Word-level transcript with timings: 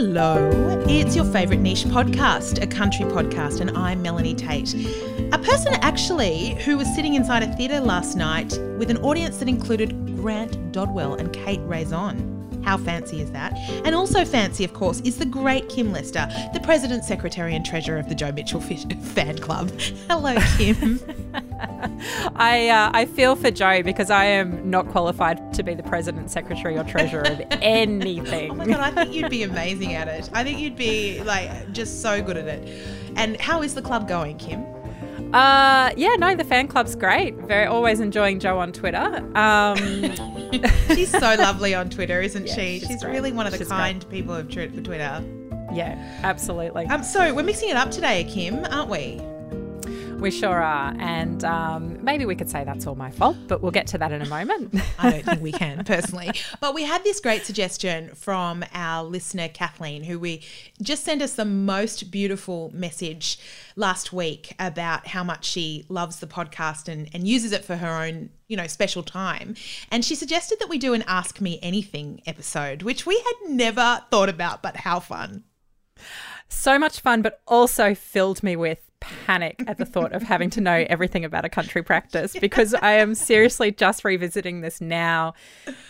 Hello, 0.00 0.48
it's 0.86 1.16
your 1.16 1.24
favourite 1.24 1.58
niche 1.58 1.82
podcast, 1.82 2.62
a 2.62 2.68
country 2.68 3.04
podcast, 3.06 3.60
and 3.60 3.76
I'm 3.76 4.00
Melanie 4.00 4.32
Tait. 4.32 4.72
A 5.32 5.38
person 5.40 5.74
actually 5.74 6.54
who 6.64 6.76
was 6.76 6.86
sitting 6.94 7.14
inside 7.14 7.42
a 7.42 7.52
theatre 7.56 7.80
last 7.80 8.14
night 8.14 8.56
with 8.78 8.92
an 8.92 8.98
audience 8.98 9.38
that 9.38 9.48
included 9.48 9.90
Grant 10.14 10.70
Dodwell 10.70 11.14
and 11.14 11.32
Kate 11.32 11.58
Raison. 11.64 12.62
How 12.64 12.76
fancy 12.76 13.20
is 13.20 13.32
that? 13.32 13.54
And 13.84 13.92
also 13.92 14.24
fancy, 14.24 14.62
of 14.62 14.72
course, 14.72 15.00
is 15.00 15.18
the 15.18 15.26
great 15.26 15.68
Kim 15.68 15.90
Lester, 15.90 16.28
the 16.54 16.60
President, 16.60 17.02
Secretary, 17.02 17.56
and 17.56 17.66
Treasurer 17.66 17.98
of 17.98 18.08
the 18.08 18.14
Jo 18.14 18.30
Mitchell 18.30 18.60
Fan 18.60 19.38
Club. 19.38 19.68
Hello, 20.08 20.36
Kim. 20.56 21.00
I 22.36 22.68
uh, 22.68 22.90
I 22.94 23.04
feel 23.06 23.36
for 23.36 23.50
Joe 23.50 23.82
because 23.82 24.10
I 24.10 24.24
am 24.24 24.68
not 24.70 24.88
qualified 24.88 25.52
to 25.54 25.62
be 25.62 25.74
the 25.74 25.82
president, 25.82 26.30
secretary, 26.30 26.76
or 26.76 26.84
treasurer 26.84 27.22
of 27.22 27.40
anything. 27.62 28.50
oh 28.50 28.54
my 28.54 28.66
god, 28.66 28.80
I 28.80 28.90
think 28.90 29.14
you'd 29.14 29.30
be 29.30 29.42
amazing 29.42 29.94
at 29.94 30.08
it. 30.08 30.28
I 30.32 30.44
think 30.44 30.58
you'd 30.58 30.76
be 30.76 31.22
like 31.22 31.72
just 31.72 32.02
so 32.02 32.22
good 32.22 32.36
at 32.36 32.46
it. 32.46 32.68
And 33.16 33.40
how 33.40 33.62
is 33.62 33.74
the 33.74 33.82
club 33.82 34.06
going, 34.08 34.38
Kim? 34.38 34.64
Uh, 35.34 35.90
yeah, 35.96 36.14
no, 36.18 36.34
the 36.34 36.44
fan 36.44 36.68
club's 36.68 36.94
great. 36.94 37.34
Very 37.36 37.66
always 37.66 38.00
enjoying 38.00 38.40
Joe 38.40 38.58
on 38.58 38.72
Twitter. 38.72 39.22
Um, 39.36 39.76
she's 40.94 41.10
so 41.10 41.34
lovely 41.38 41.74
on 41.74 41.90
Twitter, 41.90 42.22
isn't 42.22 42.46
Yeah, 42.46 42.54
she? 42.54 42.78
she's 42.78 42.88
She's, 42.88 43.04
really 43.04 43.32
one 43.32 43.46
of 43.46 43.52
the 43.52 43.58
She's 43.58 43.68
kind 43.68 44.08
people 44.08 44.34
of 44.34 44.48
Twitter. 44.50 45.22
yeah, 45.70 46.20
absolutely. 46.22 46.86
Um, 46.86 47.02
so 47.02 47.34
we're 47.34 47.42
mixing 47.42 47.68
it 47.68 47.76
up 47.76 47.90
today, 47.90 48.24
Kim, 48.24 48.64
aren't 48.70 48.88
we? 48.88 49.20
We 50.20 50.30
sure 50.32 50.60
are, 50.60 50.94
and 50.98 51.44
um, 51.44 52.02
maybe 52.02 52.26
we 52.26 52.34
could 52.34 52.50
say 52.50 52.64
that's 52.64 52.86
all 52.86 52.96
my 52.96 53.10
fault, 53.10 53.36
but 53.46 53.62
we'll 53.62 53.70
get 53.70 53.86
to 53.88 53.98
that 53.98 54.10
in 54.10 54.20
a 54.20 54.26
moment. 54.26 54.74
I 54.98 55.10
don't 55.10 55.24
think 55.24 55.40
we 55.40 55.52
can 55.52 55.84
personally. 55.84 56.32
But 56.60 56.74
we 56.74 56.82
had 56.82 57.04
this 57.04 57.20
great 57.20 57.44
suggestion 57.44 58.14
from 58.14 58.64
our 58.74 59.04
listener, 59.04 59.48
Kathleen, 59.48 60.02
who 60.02 60.18
we 60.18 60.42
just 60.82 61.04
sent 61.04 61.22
us 61.22 61.34
the 61.34 61.44
most 61.44 62.10
beautiful 62.10 62.70
message 62.74 63.38
last 63.76 64.12
week 64.12 64.54
about 64.58 65.06
how 65.06 65.22
much 65.22 65.44
she 65.44 65.86
loves 65.88 66.18
the 66.18 66.26
podcast 66.26 66.88
and, 66.88 67.08
and 67.14 67.28
uses 67.28 67.52
it 67.52 67.64
for 67.64 67.76
her 67.76 68.02
own, 68.02 68.30
you 68.48 68.56
know, 68.56 68.66
special 68.66 69.04
time. 69.04 69.54
And 69.90 70.04
she 70.04 70.16
suggested 70.16 70.58
that 70.58 70.68
we 70.68 70.78
do 70.78 70.94
an 70.94 71.04
Ask 71.06 71.40
Me 71.40 71.60
Anything 71.62 72.22
episode, 72.26 72.82
which 72.82 73.06
we 73.06 73.16
had 73.16 73.50
never 73.50 74.02
thought 74.10 74.28
about, 74.28 74.62
but 74.62 74.78
how 74.78 74.98
fun. 74.98 75.44
so 76.48 76.76
much 76.76 76.98
fun, 77.00 77.22
but 77.22 77.40
also 77.46 77.94
filled 77.94 78.42
me 78.42 78.56
with 78.56 78.87
panic 79.00 79.62
at 79.66 79.78
the 79.78 79.84
thought 79.84 80.12
of 80.12 80.22
having 80.22 80.50
to 80.50 80.60
know 80.60 80.84
everything 80.88 81.24
about 81.24 81.44
a 81.44 81.48
country 81.48 81.82
practice 81.82 82.34
because 82.40 82.74
I 82.74 82.92
am 82.92 83.14
seriously 83.30 83.70
just 83.70 84.04
revisiting 84.04 84.60
this 84.60 84.80
now 84.80 85.34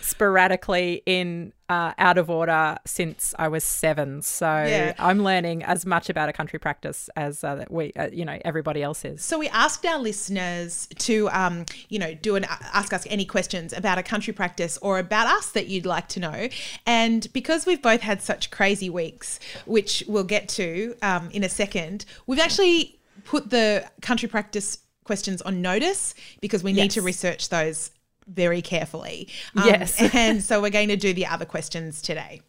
sporadically 0.00 1.02
in 1.06 1.52
uh, 1.68 1.92
out 1.98 2.16
of 2.16 2.30
order 2.30 2.78
since 2.86 3.34
I 3.38 3.48
was 3.48 3.62
seven. 3.62 4.22
So 4.22 4.46
Yeah. 4.46 4.94
I'm 4.98 5.22
learning 5.22 5.62
as 5.62 5.84
much 5.84 6.08
about 6.08 6.28
a 6.28 6.32
country 6.32 6.58
practice 6.58 7.10
as 7.14 7.44
uh, 7.44 7.66
we, 7.68 7.92
uh, 7.92 8.08
you 8.10 8.24
know, 8.24 8.38
everybody 8.44 8.82
else 8.82 9.04
is. 9.04 9.22
So 9.22 9.38
we 9.38 9.48
asked 9.48 9.84
our 9.84 9.98
listeners 9.98 10.88
to, 11.00 11.28
um, 11.30 11.66
you 11.90 11.98
know, 11.98 12.14
do 12.14 12.36
an 12.36 12.46
ask 12.48 12.92
us 12.94 13.06
any 13.10 13.26
questions 13.26 13.74
about 13.74 13.98
a 13.98 14.02
country 14.02 14.32
practice 14.32 14.78
or 14.78 14.98
about 14.98 15.26
us 15.26 15.50
that 15.52 15.66
you'd 15.68 15.84
like 15.86 16.08
to 16.08 16.20
know. 16.20 16.48
And 16.86 17.30
because 17.34 17.66
we've 17.66 17.82
both 17.82 18.00
had 18.00 18.22
such 18.22 18.50
crazy 18.50 18.88
weeks, 18.88 19.38
which 19.66 20.02
we'll 20.08 20.24
get 20.24 20.48
to 20.50 20.96
um, 21.02 21.28
in 21.32 21.44
a 21.44 21.50
second, 21.50 22.06
we've 22.26 22.40
actually 22.40 22.97
put 23.28 23.50
the 23.50 23.84
country 24.00 24.26
practice 24.26 24.78
questions 25.04 25.42
on 25.42 25.60
notice 25.60 26.14
because 26.40 26.62
we 26.62 26.72
need 26.72 26.90
to 26.92 27.02
research 27.02 27.50
those 27.50 27.90
very 28.26 28.62
carefully. 28.62 29.28
Um, 29.54 29.66
Yes. 29.66 30.00
and 30.14 30.42
so 30.42 30.62
we're 30.62 30.70
going 30.70 30.88
to 30.88 30.96
do 30.96 31.12
the 31.12 31.26
other 31.26 31.44
questions 31.44 32.00
today. 32.00 32.40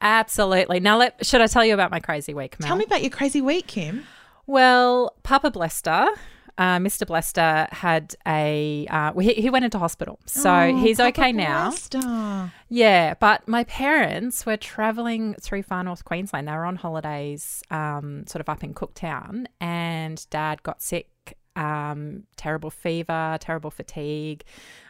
Absolutely. 0.00 0.78
Now, 0.78 0.98
let, 0.98 1.26
should 1.26 1.40
I 1.40 1.46
tell 1.46 1.64
you 1.64 1.74
about 1.74 1.90
my 1.90 1.98
crazy 1.98 2.32
week, 2.32 2.60
Mel? 2.60 2.68
Tell 2.68 2.76
me 2.76 2.84
about 2.84 3.02
your 3.02 3.10
crazy 3.10 3.40
week, 3.40 3.66
Kim. 3.66 4.04
Well, 4.46 5.16
Papa 5.24 5.50
Blester, 5.50 6.08
uh, 6.58 6.78
Mr. 6.78 7.06
Blester 7.06 7.68
had 7.72 8.14
a, 8.26 8.86
uh, 8.90 9.12
he, 9.18 9.34
he 9.34 9.50
went 9.50 9.64
into 9.64 9.78
hospital. 9.78 10.18
So 10.26 10.50
Oh, 10.52 10.76
he's 10.76 10.98
Papa 10.98 11.08
okay 11.08 11.32
now. 11.32 11.70
Yeah, 12.68 13.14
but 13.14 13.46
my 13.48 13.64
parents 13.64 14.44
were 14.46 14.56
traveling 14.56 15.34
through 15.40 15.62
far 15.62 15.82
north 15.82 16.04
Queensland. 16.04 16.48
They 16.48 16.52
were 16.52 16.64
on 16.66 16.76
holidays, 16.76 17.62
um, 17.70 18.26
sort 18.26 18.40
of 18.40 18.48
up 18.48 18.62
in 18.62 18.74
Cooktown, 18.74 19.46
and 19.60 20.24
Dad 20.30 20.62
got 20.62 20.82
sick. 20.82 21.08
Um, 21.54 22.22
terrible 22.36 22.70
fever, 22.70 23.36
terrible 23.38 23.70
fatigue, 23.70 24.42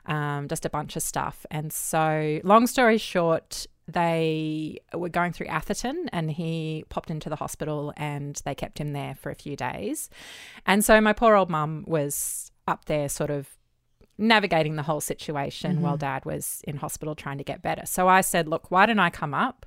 um, 0.06 0.46
just 0.46 0.64
a 0.64 0.70
bunch 0.70 0.94
of 0.94 1.02
stuff. 1.02 1.44
And 1.50 1.72
so, 1.72 2.38
long 2.44 2.68
story 2.68 2.98
short, 2.98 3.66
they 3.88 4.78
were 4.94 5.08
going 5.08 5.32
through 5.32 5.46
Atherton 5.48 6.08
and 6.12 6.30
he 6.30 6.84
popped 6.88 7.10
into 7.10 7.28
the 7.28 7.36
hospital 7.36 7.92
and 7.96 8.40
they 8.44 8.54
kept 8.54 8.78
him 8.78 8.92
there 8.92 9.14
for 9.14 9.30
a 9.30 9.34
few 9.34 9.56
days. 9.56 10.08
And 10.66 10.84
so, 10.84 11.00
my 11.00 11.12
poor 11.12 11.34
old 11.34 11.50
mum 11.50 11.84
was 11.86 12.50
up 12.68 12.84
there, 12.86 13.08
sort 13.08 13.30
of 13.30 13.48
navigating 14.18 14.76
the 14.76 14.82
whole 14.82 15.00
situation 15.00 15.80
while 15.80 15.96
dad 15.96 16.24
was 16.24 16.60
in 16.68 16.76
hospital 16.76 17.14
trying 17.14 17.38
to 17.38 17.44
get 17.44 17.62
better. 17.62 17.84
So 17.86 18.08
I 18.08 18.20
said, 18.20 18.46
Look, 18.48 18.70
why 18.70 18.86
don't 18.86 18.98
I 19.00 19.10
come 19.10 19.34
up? 19.34 19.66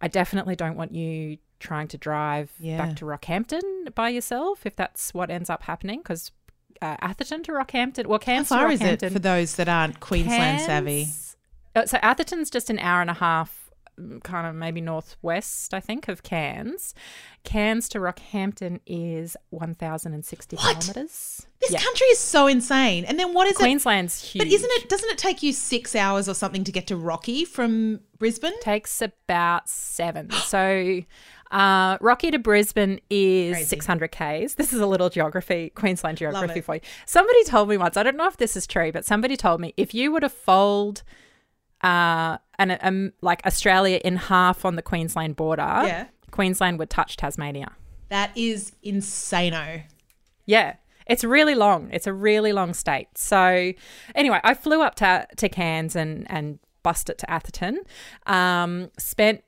I 0.00 0.08
definitely 0.08 0.56
don't 0.56 0.76
want 0.76 0.94
you 0.94 1.36
trying 1.58 1.88
to 1.88 1.98
drive 1.98 2.50
Yeah. 2.58 2.78
back 2.78 2.96
to 2.96 3.04
Rockhampton 3.04 3.94
by 3.94 4.08
yourself 4.08 4.64
if 4.64 4.74
that's 4.76 5.12
what 5.12 5.30
ends 5.30 5.50
up 5.50 5.64
happening 5.64 5.98
because 5.98 6.32
uh, 6.80 6.96
Atherton 7.00 7.42
to 7.42 7.52
Rockhampton, 7.52 8.06
well, 8.06 8.18
How 8.18 8.24
Cairns 8.24 8.48
to 8.48 8.54
far 8.54 8.70
is 8.70 8.80
it 8.80 9.00
for 9.12 9.18
those 9.18 9.56
that 9.56 9.68
aren't 9.68 10.00
Queensland 10.00 10.62
savvy? 10.62 11.04
Cairns- 11.04 11.26
uh, 11.26 11.29
so 11.86 11.98
Atherton's 12.02 12.50
just 12.50 12.70
an 12.70 12.78
hour 12.78 13.00
and 13.00 13.10
a 13.10 13.14
half, 13.14 13.70
mm, 13.98 14.22
kind 14.22 14.46
of 14.46 14.54
maybe 14.54 14.80
northwest, 14.80 15.72
I 15.74 15.80
think, 15.80 16.08
of 16.08 16.22
Cairns. 16.22 16.94
Cairns 17.44 17.88
to 17.90 17.98
Rockhampton 17.98 18.80
is 18.86 19.36
1,060 19.50 20.56
What? 20.56 20.80
kilometres. 20.80 21.46
This 21.60 21.72
Yeah. 21.72 21.80
country 21.80 22.06
is 22.08 22.18
so 22.18 22.46
insane. 22.46 23.04
And 23.04 23.18
then 23.18 23.34
what 23.34 23.46
is 23.46 23.52
it? 23.52 23.58
Queensland's 23.58 24.22
huge. 24.32 24.44
But 24.44 24.52
isn't 24.52 24.70
it? 24.72 24.88
Doesn't 24.88 25.10
it 25.10 25.18
take 25.18 25.42
you 25.42 25.52
six 25.52 25.94
hours 25.94 26.28
or 26.28 26.34
something 26.34 26.64
to 26.64 26.72
get 26.72 26.86
to 26.88 26.96
Rocky 26.96 27.44
from 27.44 28.00
Brisbane? 28.18 28.58
takes 28.60 29.00
about 29.02 29.68
seven. 29.68 30.30
So, 30.46 31.02
uh, 31.50 31.98
Rocky 32.00 32.30
to 32.30 32.38
Brisbane 32.38 33.00
is 33.10 33.54
Crazy. 33.56 33.66
600 33.68 34.08
Ks. 34.12 34.54
This 34.54 34.72
is 34.72 34.80
a 34.80 34.86
little 34.86 35.10
geography, 35.10 35.70
Queensland 35.74 36.18
geography 36.18 36.60
for 36.60 36.76
you. 36.76 36.80
Somebody 37.06 37.42
told 37.44 37.68
me 37.68 37.76
once, 37.76 37.96
I 37.96 38.02
don't 38.04 38.16
know 38.16 38.28
if 38.28 38.36
this 38.36 38.56
is 38.56 38.66
true, 38.68 38.92
but 38.92 39.04
somebody 39.04 39.36
told 39.36 39.60
me 39.60 39.74
if 39.76 39.92
you 39.92 40.12
were 40.12 40.20
to 40.20 40.28
fold 40.28 41.02
uh, 41.82 42.38
an, 42.58 42.78
um, 42.82 43.12
like 43.22 43.44
Australia 43.46 44.00
in 44.04 44.16
half 44.16 44.64
on 44.64 44.76
the 44.76 44.82
Queensland 44.82 45.36
border, 45.36 45.62
Yeah. 45.62 46.06
Queensland 46.30 46.78
would 46.78 46.90
touch 46.90 47.16
Tasmania. 47.16 47.72
That 48.08 48.30
is 48.36 48.72
insano. 48.84 49.82
Yeah. 50.46 50.74
It's 51.06 51.24
really 51.24 51.54
long. 51.54 51.88
It's 51.92 52.06
a 52.06 52.12
really 52.12 52.52
long 52.52 52.72
state. 52.72 53.08
So, 53.16 53.72
anyway, 54.14 54.40
I 54.44 54.54
flew 54.54 54.80
up 54.82 54.94
to, 54.96 55.26
to 55.36 55.48
Cairns 55.48 55.96
and, 55.96 56.26
and 56.30 56.60
bust 56.82 57.10
it 57.10 57.18
to 57.18 57.30
Atherton. 57.30 57.80
Um, 58.26 58.90
spent, 58.96 59.42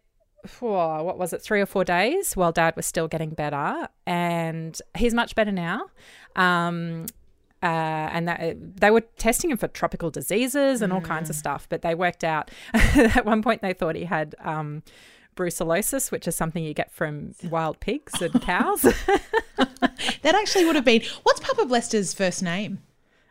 oh, 0.60 1.03
what 1.04 1.19
was 1.19 1.32
it, 1.32 1.41
three 1.41 1.60
or 1.60 1.66
four 1.66 1.84
days 1.84 2.37
while 2.37 2.50
dad 2.50 2.75
was 2.75 2.84
still 2.87 3.06
getting 3.06 3.31
better. 3.31 3.87
And 4.06 4.76
he's 4.97 5.14
much 5.14 5.37
better 5.37 5.53
now. 5.53 5.82
Um, 6.34 7.06
uh, 7.62 7.66
and 8.12 8.28
that, 8.28 8.80
they 8.80 8.90
were 8.90 9.02
testing 9.18 9.50
him 9.50 9.56
for 9.56 9.68
tropical 9.68 10.10
diseases 10.10 10.82
and 10.82 10.92
all 10.92 11.00
kinds 11.00 11.30
of 11.30 11.36
stuff. 11.36 11.66
But 11.68 11.82
they 11.82 11.94
worked 11.94 12.24
out 12.24 12.50
at 12.74 13.24
one 13.24 13.42
point 13.42 13.62
they 13.62 13.72
thought 13.72 13.94
he 13.94 14.04
had 14.04 14.34
um, 14.40 14.82
brucellosis, 15.36 16.10
which 16.10 16.26
is 16.26 16.34
something 16.34 16.64
you 16.64 16.74
get 16.74 16.92
from 16.92 17.34
wild 17.50 17.80
pigs 17.80 18.20
and 18.20 18.40
cows. 18.42 18.84
That 20.22 20.34
actually 20.34 20.64
would 20.64 20.76
have 20.76 20.84
been. 20.84 21.02
What's 21.22 21.40
Papa 21.40 21.66
Blester's 21.66 22.14
first 22.14 22.42
name? 22.42 22.80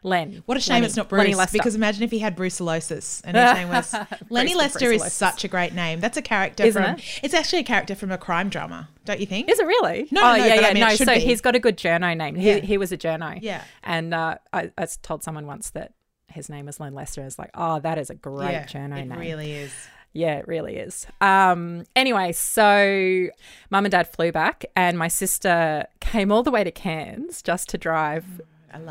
Len. 0.04 0.42
What 0.48 0.58
a 0.58 0.62
shame 0.62 0.76
Lenny. 0.76 0.86
it's 0.88 0.96
not 0.98 1.12
Lenny 1.12 1.30
Bruce. 1.30 1.38
Lester. 1.38 1.58
Because 1.58 1.76
imagine 1.76 2.04
if 2.04 2.12
he 2.12 2.20
had 2.20 2.36
brucellosis 2.36 3.22
and 3.24 3.38
his 3.38 3.54
name 3.54 3.70
was 3.70 3.94
Lenny 4.30 4.56
Lester 4.56 4.92
is 4.92 5.12
such 5.14 5.44
a 5.44 5.48
great 5.48 5.74
name. 5.74 6.00
That's 6.00 6.18
a 6.18 6.22
character 6.22 6.64
Isn't 6.64 6.82
from. 6.84 6.96
it? 6.96 7.20
It's 7.22 7.34
actually 7.34 7.60
a 7.60 7.64
character 7.64 7.94
from 7.94 8.12
a 8.12 8.18
crime 8.18 8.50
drama, 8.50 8.90
don't 9.06 9.20
you 9.20 9.28
think? 9.28 9.50
Is 9.50 9.60
it 9.60 9.66
really? 9.66 10.08
No, 10.12 10.22
oh, 10.22 10.36
no, 10.38 10.44
yeah, 10.44 10.56
but 10.56 10.64
I 10.64 10.68
yeah, 10.70 10.74
mean, 10.74 10.84
no. 10.84 10.96
So 10.96 11.06
be. 11.14 11.20
he's 11.20 11.42
got 11.42 11.56
a 11.56 11.60
good 11.60 11.78
journo 11.78 12.18
name. 12.18 12.36
He, 12.36 12.48
Yeah. 12.50 12.60
he 12.60 12.78
was 12.78 12.92
a 12.92 12.98
journo. 12.98 13.38
Yeah. 13.42 13.64
And 13.84 14.14
uh, 14.14 14.38
I, 14.52 14.72
I 14.78 14.88
told 15.04 15.24
someone 15.24 15.46
once 15.46 15.70
that 15.72 15.94
his 16.28 16.50
name 16.50 16.66
was 16.66 16.80
Len 16.80 16.94
Lester. 16.96 17.22
I 17.22 17.26
was 17.26 17.38
like, 17.38 17.52
oh, 17.54 17.80
that 17.82 17.98
is 17.98 18.10
a 18.10 18.16
great 18.16 18.52
yeah, 18.54 18.66
journo 18.66 19.00
it 19.00 19.06
name. 19.06 19.20
really 19.20 19.52
is. 19.52 19.74
Yeah, 20.14 20.38
it 20.40 20.48
really 20.48 20.76
is. 20.76 21.08
Um, 21.22 21.86
anyway, 21.96 22.32
so 22.34 23.28
mum 23.70 23.86
and 23.86 23.92
dad 23.92 24.12
flew 24.12 24.32
back, 24.32 24.66
and 24.76 24.98
my 24.98 25.08
sister 25.08 25.86
came 26.02 26.32
all 26.32 26.44
the 26.44 26.52
way 26.52 26.64
to 26.66 26.72
Cairns 26.72 27.42
just 27.42 27.70
to 27.70 27.78
drive 27.78 28.42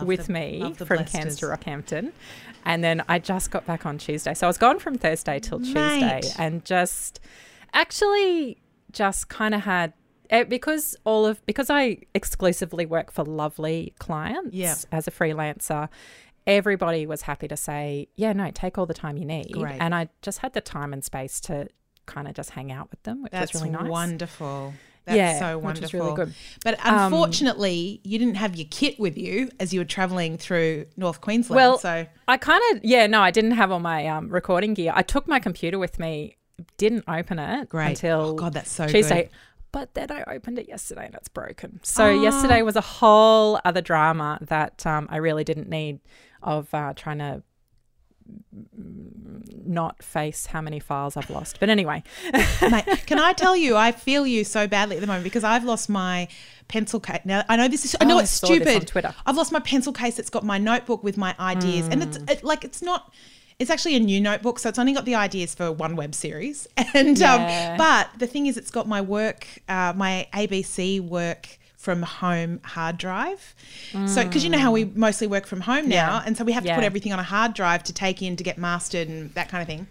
with 0.05 0.27
the- 0.27 0.33
me 0.33 0.75
from 0.75 0.87
Blesters. 0.99 1.11
Cairns 1.13 1.37
to 1.39 1.47
Rockhampton. 1.47 2.13
And 2.65 2.85
then 2.85 3.03
I 3.09 3.19
just 3.19 3.51
got 3.51 3.65
back 3.67 3.87
on 3.87 3.97
Tuesday. 3.99 4.35
So 4.35 4.47
I 4.47 4.49
was 4.49 4.59
gone 4.59 4.79
from 4.79 4.99
Thursday 4.99 5.39
till 5.39 5.61
Tuesday 5.61 6.01
Mate. 6.21 6.35
and 6.39 6.65
just 6.65 7.21
actually 7.73 8.59
just 8.93 9.29
kind 9.29 9.55
of 9.55 9.63
had 9.63 9.93
eh, 10.31 10.45
because 10.45 10.97
all 11.05 11.25
of 11.27 11.45
because 11.47 11.71
I 11.71 11.99
exclusively 12.15 12.85
work 12.87 13.11
for 13.13 13.25
lovely 13.25 13.95
clients 13.99 14.55
Yeah. 14.55 14.75
as 14.93 15.07
a 15.07 15.11
freelancer 15.11 15.89
everybody 16.47 17.07
was 17.07 17.23
happy 17.23 17.47
to 17.47 17.57
say 17.57 18.09
yeah 18.17 18.33
no 18.33 18.51
take 18.51 18.77
all 18.79 18.87
the 18.87 18.95
time 18.95 19.17
you 19.17 19.25
need 19.25 19.53
Great. 19.53 19.81
and 19.81 19.95
I 19.95 20.09
just 20.23 20.39
had 20.39 20.53
the 20.55 20.61
time 20.61 20.93
and 20.93 21.05
space 21.05 21.39
to 21.43 21.69
kind 22.07 22.27
of 22.27 22.35
just 22.35 22.51
hang 22.51 22.73
out 22.73 22.91
with 22.91 23.01
them, 23.05 23.23
which 23.23 23.31
That's 23.31 23.53
was 23.53 23.63
really 23.63 23.73
nice. 23.77 23.89
wonderful. 23.89 24.75
That's 25.11 25.17
yeah, 25.17 25.39
so 25.39 25.59
wonderful. 25.59 25.71
which 25.73 25.93
was 25.93 25.95
really 25.95 26.15
good. 26.17 26.35
But 26.65 26.87
Um, 26.87 27.13
unfortunately, 27.13 28.01
you 28.05 28.19
didn't 28.19 28.37
have 28.37 28.55
your 28.57 28.67
kit 28.71 28.99
with 28.99 29.19
you 29.19 29.51
as 29.59 29.73
you 29.75 29.81
were 29.81 29.85
traveling 29.85 30.39
through 30.39 30.87
North 30.97 31.21
Queensland. 31.21 31.57
Well, 31.57 31.79
so 31.79 32.07
I 32.29 32.37
kind 32.37 32.63
of 32.73 32.85
yeah 32.85 33.07
no, 33.07 33.21
I 33.21 33.31
didn't 33.31 33.53
have 33.53 33.71
all 33.71 33.81
my 33.81 34.07
um, 34.07 34.29
recording 34.29 34.75
gear. 34.75 34.93
I 34.95 35.03
took 35.03 35.27
my 35.27 35.41
computer 35.41 35.79
with 35.79 35.99
me, 35.99 36.37
didn't 36.77 37.05
open 37.09 37.39
it 37.39 37.69
great. 37.69 37.91
until 37.91 38.21
oh 38.21 38.35
God, 38.35 38.53
that's 38.53 38.71
so 38.71 38.87
Tuesday. 38.87 39.23
good. 39.23 39.31
But 39.73 39.95
then 39.95 40.11
I 40.11 40.25
opened 40.25 40.59
it 40.59 40.69
yesterday 40.69 41.07
and 41.07 41.15
it's 41.15 41.29
broken. 41.29 41.81
So 41.85 42.11
yesterday 42.11 42.63
was 42.63 42.75
a 42.75 42.81
whole 42.81 43.61
other 43.65 43.81
drama 43.81 44.39
that 44.43 44.85
um, 44.85 45.07
I 45.11 45.19
really 45.19 45.45
didn't 45.45 45.69
need 45.69 46.01
of 46.43 46.73
uh, 46.75 46.93
trying 46.95 47.19
to 47.19 47.43
not 49.67 50.03
face 50.03 50.47
how 50.47 50.61
many 50.61 50.81
files 50.81 51.17
I've 51.17 51.31
lost. 51.31 51.61
But 51.61 51.69
anyway, 51.69 52.03
Mate, 52.71 52.85
can 53.07 53.19
I 53.19 53.33
tell 53.33 53.57
you, 53.57 53.77
I 53.77 53.93
feel 53.93 54.27
you 54.27 54.45
so 54.45 54.67
badly 54.67 54.97
at 54.97 55.01
the 55.01 55.07
moment 55.07 55.25
because 55.25 55.45
I've 55.45 55.65
lost 55.65 55.89
my 55.89 56.29
pencil 56.69 57.01
case. 57.01 57.21
Now 57.25 57.45
I 57.49 57.57
know 57.57 57.69
this 57.69 57.85
is, 57.85 57.97
I 58.01 58.05
know 58.05 58.17
Oh, 58.17 58.19
I 58.19 58.23
it's 58.23 58.43
on 58.43 58.49
stupid. 58.57 58.87
Twitter. 58.89 59.15
I've 59.27 59.37
lost 59.37 59.53
my 59.53 59.61
pencil 59.61 59.93
case. 59.93 60.19
It's 60.19 60.31
got 60.31 60.45
my 60.45 60.59
notebook 60.59 61.03
with 61.05 61.17
my 61.17 61.35
ideas, 61.39 61.89
and 61.89 62.03
it's 62.03 62.19
Mm. 62.19 62.31
it, 62.31 62.45
like 62.45 62.65
it's 62.65 62.83
not. 62.83 63.13
It's 63.59 63.71
actually 63.71 63.95
a 63.97 64.01
new 64.01 64.23
notebook, 64.23 64.59
so 64.59 64.71
it's 64.71 64.79
only 64.79 64.95
got 64.95 65.05
the 65.05 65.15
ideas 65.17 65.55
for 65.55 65.71
one 65.71 65.95
web 65.95 66.15
series. 66.15 66.67
And 66.95 67.19
Yeah. 67.19 67.73
um, 67.73 67.77
but 67.79 68.09
the 68.19 68.27
thing 68.27 68.47
is, 68.47 68.57
it's 68.57 68.71
got 68.71 68.89
my 68.89 69.03
work, 69.03 69.47
uh, 69.69 69.93
my 69.95 70.27
ABC 70.33 70.99
work 71.01 71.59
from 71.81 72.03
home 72.03 72.61
hard 72.63 72.99
drive. 72.99 73.55
So 74.07 74.23
because 74.23 74.45
you 74.45 74.51
know 74.51 74.59
how 74.59 74.71
we 74.71 74.85
mm. 74.85 74.95
mostly 74.97 75.27
work 75.27 75.47
from 75.47 75.63
home 75.63 75.89
now, 75.89 76.23
and 76.27 76.37
so 76.37 76.45
we 76.45 76.53
have 76.53 76.63
to 76.65 76.75
put 76.75 76.85
everything 76.85 77.13
on 77.15 77.19
a 77.19 77.23
hard 77.25 77.55
drive 77.55 77.83
to 77.85 77.93
take 77.95 78.21
in 78.21 78.37
to 78.37 78.45
get 78.45 78.59
mastered 78.59 79.09
and 79.09 79.33
that 79.35 79.49
kind 79.49 79.63
of 79.63 79.67
thing. 79.67 79.87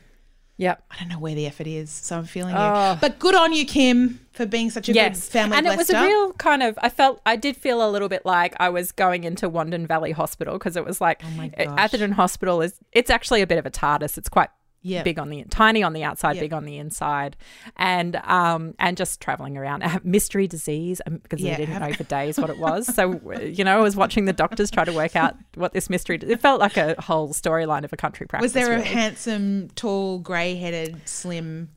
yep. 0.57 0.83
I 0.91 0.99
don't 0.99 1.07
know 1.07 1.17
where 1.19 1.33
the 1.33 1.47
effort 1.47 1.65
is, 1.67 1.89
so 1.89 2.17
I'm 2.17 2.25
feeling 2.25 2.53
Oh. 2.55 2.91
you. 2.91 2.97
But 3.01 3.17
good 3.17 3.33
on 3.33 3.53
you, 3.53 3.65
Kim, 3.65 4.19
for 4.33 4.45
being 4.45 4.69
such 4.69 4.87
a 4.89 4.93
good 4.93 5.17
family 5.17 5.57
and 5.57 5.65
it 5.65 5.75
was 5.77 5.89
a 5.89 5.99
real 6.05 6.33
kind 6.33 6.61
of. 6.61 6.77
I 6.81 6.89
felt 6.89 7.21
I 7.25 7.35
did 7.35 7.57
feel 7.57 7.81
a 7.81 7.89
little 7.89 8.09
bit 8.09 8.23
like 8.25 8.55
I 8.59 8.69
was 8.69 8.91
going 8.91 9.23
into 9.23 9.49
Wandin 9.49 9.87
Valley 9.87 10.11
Hospital 10.11 10.59
because 10.59 10.75
it 10.75 10.85
was 10.85 11.01
like 11.01 11.23
Oh. 11.23 11.75
Atherton 11.75 12.11
Hospital 12.11 12.61
is. 12.61 12.73
It's 12.91 13.09
actually 13.09 13.41
a 13.41 13.47
bit 13.47 13.57
of 13.57 13.65
a 13.65 13.71
TARDIS. 13.71 14.15
It's 14.17 14.29
quite 14.29 14.49
Yeah. 14.81 15.03
big 15.03 15.19
on 15.19 15.29
the 15.29 15.43
tiny 15.49 15.83
on 15.83 15.93
the 15.93 16.03
outside, 16.03 16.35
Yeah. 16.35 16.41
big 16.41 16.53
on 16.53 16.65
the 16.65 16.77
inside, 16.77 17.35
and 17.75 18.15
um 18.23 18.75
and 18.79 18.95
just 18.95 19.19
traveling 19.21 19.57
around. 19.57 19.83
Mystery 20.03 20.47
disease 20.47 21.01
um, 21.05 21.17
because 21.17 21.41
Yeah, 21.41 21.57
they 21.57 21.65
didn't 21.65 21.81
know 21.81 21.93
for 21.93 22.03
days 22.05 22.37
what 22.39 22.49
it 22.49 22.57
was. 22.57 22.93
So 22.95 23.19
you 23.41 23.63
know, 23.63 23.77
I 23.77 23.81
was 23.81 23.95
watching 23.95 24.25
the 24.25 24.33
doctors 24.33 24.71
try 24.71 24.85
to 24.85 24.93
work 24.93 25.15
out 25.15 25.35
what 25.55 25.73
this 25.73 25.89
mystery. 25.89 26.17
It 26.21 26.39
felt 26.41 26.59
like 26.59 26.77
a 26.77 26.95
whole 27.01 27.29
storyline 27.33 27.83
of 27.83 27.91
a 27.93 27.97
country 27.97 28.25
practice. 28.25 28.53
Was 28.53 28.53
there 28.53 28.73
a 28.73 28.81
handsome, 28.81 29.69
tall, 29.75 30.19
grey-headed, 30.19 31.01
slim? 31.07 31.69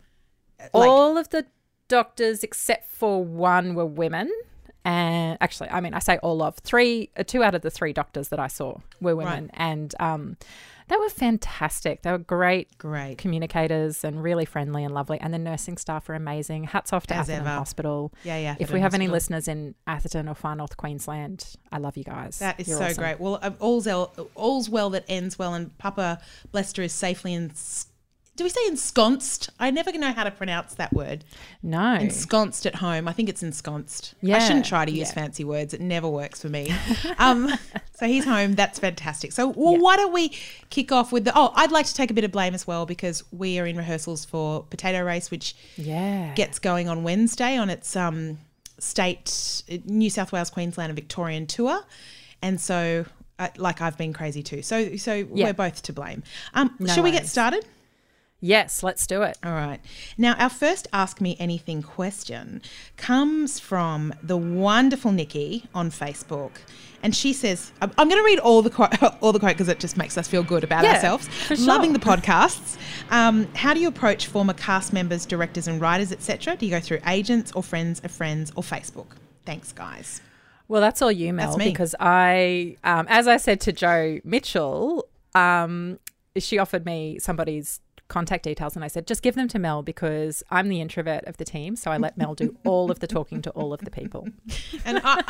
uh, 0.60 0.68
Like, 0.72 0.88
all 0.88 1.16
of 1.18 1.28
the 1.30 1.46
doctors 1.88 2.42
except 2.44 2.88
for 2.90 3.22
one 3.24 3.74
were 3.74 3.84
women 3.84 4.30
and 4.84 5.38
actually 5.40 5.68
i 5.70 5.80
mean 5.80 5.94
i 5.94 5.98
say 5.98 6.18
all 6.18 6.42
of 6.42 6.56
three 6.56 7.08
uh, 7.16 7.22
two 7.22 7.42
out 7.42 7.54
of 7.54 7.62
the 7.62 7.70
three 7.70 7.92
doctors 7.92 8.28
that 8.28 8.38
i 8.40 8.46
saw 8.48 8.76
were 9.00 9.14
women 9.16 9.50
and 9.54 9.94
um 10.00 10.36
they 10.88 10.96
were 10.96 11.08
fantastic 11.08 12.02
they 12.02 12.10
were 12.10 12.18
great 12.18 12.76
great. 12.78 13.16
communicators 13.16 14.02
and 14.04 14.22
really 14.22 14.44
friendly 14.44 14.82
and 14.84 14.92
lovely 14.92 15.18
and 15.20 15.32
the 15.32 15.38
nursing 15.38 15.76
staff 15.78 16.08
are 16.08 16.14
amazing 16.14 16.64
hats 16.64 16.92
off 16.92 17.06
to 17.06 17.14
As 17.14 17.30
atherton 17.30 17.46
ever. 17.46 17.56
hospital 17.58 18.12
Yeah, 18.24 18.36
yeah. 18.38 18.56
if 18.58 18.72
we 18.72 18.80
have 18.80 18.92
any 18.94 19.06
listeners 19.08 19.46
in 19.48 19.74
atherton 19.86 20.28
or 20.28 20.34
far 20.34 20.56
north 20.56 20.76
queensland 20.76 21.54
i 21.70 21.78
love 21.78 21.96
you 21.96 22.04
guys 22.04 22.40
That 22.40 22.58
is 22.60 22.68
You're 22.68 22.78
so 22.78 22.84
awesome. 22.86 22.96
great. 23.02 23.20
Well, 23.20 23.38
uh, 23.40 23.52
all's, 23.60 23.86
el- 23.86 24.12
all's 24.34 24.68
well 24.68 24.90
that 24.90 25.04
ends 25.08 25.38
well, 25.38 25.54
and 25.54 25.76
Papa 25.78 26.20
Blester 26.52 26.82
is 26.84 26.92
safely 26.92 27.32
in. 27.34 27.52
Do 28.34 28.44
we 28.44 28.50
say 28.50 28.60
ensconced? 28.66 29.50
I 29.60 29.70
never 29.70 29.92
know 29.92 30.10
how 30.12 30.24
to 30.24 30.30
pronounce 30.30 30.74
that 30.76 30.92
word. 30.94 31.22
no 31.62 31.94
Ensconced 31.94 32.64
at 32.64 32.76
home. 32.76 33.06
I 33.06 33.12
think 33.12 33.28
it's 33.28 33.42
ensconced. 33.42 34.14
Yeah. 34.22 34.36
I 34.36 34.38
shouldn't 34.38 34.64
try 34.64 34.86
to 34.86 34.90
use 34.90 35.08
yeah. 35.10 35.14
fancy 35.14 35.44
words. 35.44 35.74
It 35.74 35.82
never 35.82 36.08
works 36.08 36.40
for 36.40 36.48
me. 36.48 36.74
um, 37.18 37.52
so 37.94 38.06
he's 38.06 38.24
home. 38.24 38.54
That's 38.54 38.78
fantastic. 38.78 39.32
So 39.32 39.48
well, 39.48 39.76
why 39.76 39.96
don't 39.96 40.14
we 40.14 40.30
kick 40.70 40.92
off 40.92 41.12
with 41.12 41.24
the? 41.24 41.32
Oh, 41.34 41.52
I'd 41.54 41.72
like 41.72 41.84
to 41.86 41.94
take 41.94 42.10
a 42.10 42.14
bit 42.14 42.24
of 42.24 42.32
blame 42.32 42.54
as 42.54 42.66
well 42.66 42.86
because 42.86 43.22
we 43.32 43.58
are 43.58 43.66
in 43.66 43.76
rehearsals 43.76 44.24
for 44.24 44.62
Potato 44.64 45.04
Race, 45.04 45.30
which 45.30 45.54
yeah 45.76 46.32
gets 46.34 46.58
going 46.58 46.88
on 46.88 47.02
Wednesday 47.02 47.58
on 47.58 47.68
its 47.68 47.94
um, 47.96 48.38
state 48.78 49.62
New 49.84 50.08
South 50.08 50.32
Wales, 50.32 50.48
Queensland, 50.48 50.88
and 50.88 50.96
Victorian 50.96 51.46
tour, 51.46 51.82
and 52.40 52.60
so. 52.60 53.04
Uh, 53.38 53.48
like 53.56 53.80
I've 53.80 53.96
been 53.96 54.12
crazy 54.12 54.42
too, 54.42 54.62
so 54.62 54.96
so 54.98 55.14
Yeah. 55.14 55.46
we're 55.46 55.54
both 55.54 55.82
to 55.84 55.92
blame. 55.92 56.22
Um, 56.54 56.76
No 56.78 56.92
shall 56.92 57.02
we 57.02 57.10
get 57.10 57.26
started? 57.26 57.64
Yes 58.44 58.82
let's 58.82 59.06
do 59.06 59.22
it 59.22 59.38
All 59.44 59.52
right. 59.52 59.78
Now, 60.18 60.34
our 60.34 60.50
first 60.50 60.88
Ask 60.92 61.20
Me 61.20 61.36
Anything 61.38 61.80
question 61.82 62.60
comes 62.96 63.58
from 63.60 64.12
the 64.22 64.36
wonderful 64.36 65.12
Nikki 65.12 65.68
on 65.74 65.90
Facebook. 65.90 66.50
And 67.04 67.14
she 67.16 67.32
says, 67.32 67.72
I'm 67.80 67.90
going 67.96 68.10
to 68.20 68.22
read 68.24 68.38
all 68.40 68.62
the 68.62 68.70
quote, 68.70 68.90
all 69.20 69.32
the 69.32 69.40
quote 69.40 69.52
because 69.54 69.68
it 69.68 69.80
just 69.80 69.96
makes 69.96 70.16
us 70.18 70.28
feel 70.28 70.42
good 70.42 70.62
about 70.64 70.84
Yeah, 70.84 70.94
ourselves. 70.94 71.28
sure. 71.46 71.56
Loving 71.58 71.92
the 71.92 71.98
podcasts. 71.98 72.76
Um, 73.10 73.46
how 73.54 73.74
do 73.74 73.80
you 73.80 73.88
approach 73.88 74.26
former 74.26 74.52
cast 74.54 74.92
members, 74.92 75.24
directors, 75.26 75.66
and 75.68 75.80
writers, 75.80 76.12
etc.? 76.12 76.56
Do 76.56 76.64
you 76.66 76.70
go 76.70 76.80
through 76.80 77.00
agents 77.06 77.50
or 77.52 77.62
friends 77.62 78.00
of 78.00 78.10
friends 78.10 78.52
or 78.56 78.62
Facebook? 78.62 79.06
Thanks, 79.46 79.72
guys. 79.72 80.20
Well, 80.68 80.80
that's 80.80 81.02
all 81.02 81.10
you, 81.12 81.32
Mel, 81.32 81.48
That's 81.48 81.58
me. 81.58 81.70
because 81.70 81.94
I, 82.00 82.76
um, 82.84 83.06
as 83.08 83.26
I 83.28 83.36
said 83.36 83.60
to 83.62 83.72
Jo 83.72 84.20
Mitchell, 84.24 85.06
um, 85.34 85.98
she 86.36 86.58
offered 86.58 86.86
me 86.86 87.18
somebody's 87.18 87.80
contact 88.08 88.44
details, 88.44 88.76
and 88.76 88.84
I 88.84 88.88
said, 88.88 89.06
just 89.06 89.22
give 89.22 89.34
them 89.34 89.48
to 89.48 89.58
Mel 89.58 89.82
because 89.82 90.42
I'm 90.50 90.68
the 90.68 90.80
introvert 90.80 91.24
of 91.24 91.36
the 91.38 91.44
team. 91.44 91.76
So 91.76 91.90
I 91.90 91.96
let 91.96 92.16
Mel 92.18 92.34
do 92.34 92.56
all 92.64 92.90
of 92.90 93.00
the 93.00 93.06
talking 93.06 93.42
to 93.42 93.50
all 93.50 93.72
of 93.72 93.80
the 93.80 93.90
people. 93.90 94.28
And 94.84 95.00
I, 95.02 95.22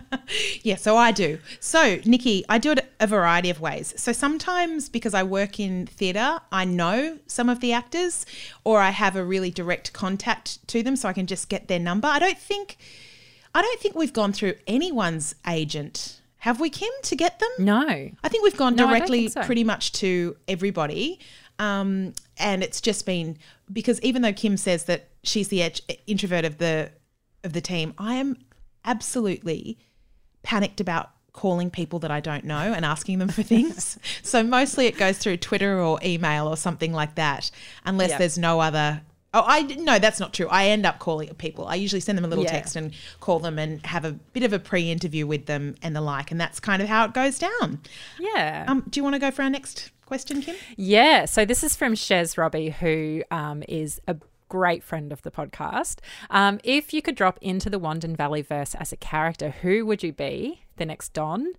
yeah, 0.62 0.76
so 0.76 0.96
I 0.96 1.12
do. 1.12 1.38
So, 1.60 1.98
Nikki, 2.04 2.44
I 2.48 2.58
do 2.58 2.72
it 2.72 2.92
a 2.98 3.06
variety 3.06 3.50
of 3.50 3.60
ways. 3.60 3.94
So 3.96 4.12
sometimes 4.12 4.88
because 4.88 5.14
I 5.14 5.22
work 5.22 5.60
in 5.60 5.86
theatre, 5.86 6.40
I 6.50 6.64
know 6.64 7.18
some 7.26 7.48
of 7.48 7.60
the 7.60 7.72
actors 7.72 8.26
or 8.64 8.80
I 8.80 8.90
have 8.90 9.16
a 9.16 9.24
really 9.24 9.50
direct 9.50 9.92
contact 9.92 10.66
to 10.68 10.82
them 10.82 10.96
so 10.96 11.08
I 11.08 11.12
can 11.12 11.26
just 11.26 11.48
get 11.48 11.68
their 11.68 11.78
number. 11.78 12.08
I 12.08 12.18
don't 12.18 12.38
think 12.38 12.76
I 13.54 13.62
don't 13.62 13.80
think 13.80 13.94
we've 13.96 14.12
gone 14.12 14.32
through 14.32 14.54
anyone's 14.66 15.34
agent. 15.46 16.20
Have 16.38 16.58
we, 16.58 16.70
Kim, 16.70 16.88
to 17.02 17.16
get 17.16 17.38
them? 17.38 17.50
No. 17.58 17.82
I 17.86 18.28
think 18.28 18.42
we've 18.44 18.56
gone 18.56 18.74
No, 18.74 18.86
directly 18.86 19.22
think 19.28 19.32
so. 19.32 19.42
pretty 19.42 19.64
much 19.64 19.92
to 19.94 20.36
everybody. 20.48 21.18
Um, 21.60 22.14
and 22.38 22.62
it's 22.64 22.80
just 22.80 23.04
been 23.06 23.36
because 23.72 24.00
even 24.00 24.22
though 24.22 24.32
Kim 24.32 24.56
says 24.56 24.84
that 24.84 25.08
she's 25.22 25.48
the 25.48 25.62
introvert 26.06 26.44
of 26.44 26.58
the 26.58 26.90
of 27.44 27.52
the 27.52 27.60
team, 27.60 27.92
I 27.98 28.14
am 28.14 28.38
absolutely 28.84 29.78
panicked 30.42 30.80
about 30.80 31.10
calling 31.32 31.70
people 31.70 31.98
that 32.00 32.10
I 32.10 32.20
don't 32.20 32.44
know 32.44 32.72
and 32.72 32.84
asking 32.84 33.18
them 33.18 33.28
for 33.28 33.42
things. 33.42 33.98
so 34.22 34.42
mostly 34.42 34.86
it 34.86 34.96
goes 34.96 35.18
through 35.18 35.36
Twitter 35.36 35.80
or 35.80 35.98
email 36.04 36.48
or 36.48 36.56
something 36.56 36.92
like 36.92 37.14
that, 37.14 37.50
unless 37.84 38.10
Yeah. 38.10 38.18
there's 38.18 38.38
no 38.38 38.60
other. 38.60 39.02
Oh, 39.32 39.44
I 39.46 39.62
no, 39.62 39.98
that's 40.00 40.18
not 40.18 40.32
true. 40.34 40.48
I 40.48 40.66
end 40.66 40.84
up 40.86 40.98
calling 40.98 41.28
people. 41.34 41.66
I 41.66 41.76
usually 41.76 42.00
send 42.00 42.18
them 42.18 42.24
a 42.24 42.28
little 42.28 42.42
Yeah. 42.44 42.50
text 42.52 42.74
and 42.74 42.92
call 43.20 43.38
them 43.38 43.58
and 43.60 43.84
have 43.86 44.04
a 44.04 44.12
bit 44.12 44.42
of 44.42 44.52
a 44.52 44.58
pre-interview 44.58 45.24
with 45.26 45.46
them 45.46 45.76
and 45.82 45.94
the 45.94 46.00
like, 46.00 46.32
and 46.32 46.40
that's 46.40 46.58
kind 46.58 46.82
of 46.82 46.88
how 46.88 47.04
it 47.04 47.12
goes 47.14 47.38
down. 47.38 47.80
Yeah. 48.18 48.64
Um, 48.66 48.82
do 48.90 48.98
you 48.98 49.04
want 49.04 49.14
to 49.14 49.20
go 49.20 49.30
for 49.30 49.42
our 49.42 49.50
next 49.50 49.90
question, 50.10 50.42
Kim? 50.42 50.56
Yeah. 50.76 51.24
So 51.24 51.44
this 51.44 51.62
is 51.62 51.76
from 51.76 51.94
Shez 51.94 52.36
Robbie, 52.36 52.70
who 52.70 53.22
um, 53.30 53.62
is 53.68 54.00
a 54.08 54.16
great 54.48 54.82
friend 54.82 55.12
of 55.12 55.22
the 55.22 55.30
podcast. 55.30 56.00
Um, 56.30 56.58
if 56.64 56.92
you 56.92 57.00
could 57.00 57.14
drop 57.14 57.38
into 57.40 57.70
the 57.70 57.78
Wandin 57.78 58.16
Valley 58.16 58.42
verse 58.42 58.74
as 58.74 58.90
a 58.92 58.96
character, 58.96 59.50
who 59.62 59.86
would 59.86 60.02
you 60.02 60.12
be? 60.12 60.64
The 60.78 60.84
next 60.86 61.12
Don? 61.12 61.52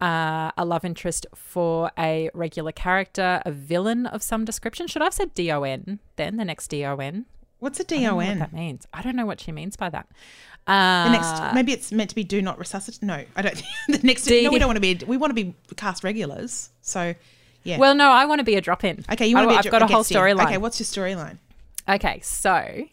Uh, 0.00 0.52
a 0.56 0.64
love 0.64 0.86
interest 0.86 1.26
for 1.34 1.90
a 1.98 2.30
regular 2.32 2.72
character, 2.72 3.42
a 3.44 3.50
villain 3.52 4.06
of 4.06 4.22
some 4.22 4.46
description. 4.46 4.86
Should 4.86 5.02
I 5.02 5.06
have 5.06 5.14
said 5.14 5.34
D 5.34 5.52
O 5.52 5.62
N 5.62 5.98
then? 6.16 6.38
The 6.38 6.46
next 6.46 6.68
D 6.68 6.82
O 6.86 6.96
N. 6.96 7.26
What's 7.58 7.78
a 7.78 7.82
I 7.82 7.86
don't 7.86 8.02
know 8.02 8.14
what 8.16 8.26
DON? 8.26 8.38
that 8.38 8.52
means. 8.54 8.86
I 8.94 9.02
don't 9.02 9.16
know 9.16 9.26
what 9.26 9.40
she 9.40 9.52
means 9.52 9.76
by 9.76 9.90
that. 9.90 10.06
Uh, 10.66 11.04
The 11.04 11.10
next, 11.10 11.54
maybe 11.54 11.72
it's 11.72 11.92
meant 11.92 12.08
to 12.10 12.16
be 12.16 12.24
do 12.24 12.40
not 12.40 12.58
resuscitate. 12.58 13.02
No, 13.02 13.22
I 13.36 13.42
don't. 13.42 13.62
the 13.88 13.98
next, 14.02 14.24
D- 14.24 14.44
no, 14.44 14.50
we 14.50 14.58
don't 14.58 14.68
want 14.68 14.76
to 14.76 14.80
be. 14.80 14.98
We 15.06 15.18
want 15.18 15.30
to 15.30 15.34
be 15.34 15.54
cast 15.76 16.02
regulars. 16.04 16.70
So, 16.80 17.14
yeah. 17.66 17.78
Well, 17.78 17.94
no, 17.94 18.10
I 18.10 18.24
want 18.26 18.38
to 18.38 18.44
be 18.44 18.54
a 18.56 18.60
drop 18.60 18.84
in. 18.84 19.04
okay, 19.12 19.26
you 19.26 19.34
want 19.36 19.46
to 19.50 19.54
I, 19.56 19.62
be. 19.62 19.68
a 19.68 19.70
I've 19.70 19.80
got 19.80 19.82
a 19.82 19.92
whole 19.92 20.04
storyline. 20.04 20.44
Okay, 20.46 20.58
what's 20.58 20.78
your 20.80 20.86
storyline? 20.86 21.38
Okay, 21.88 22.20
so 22.22 22.84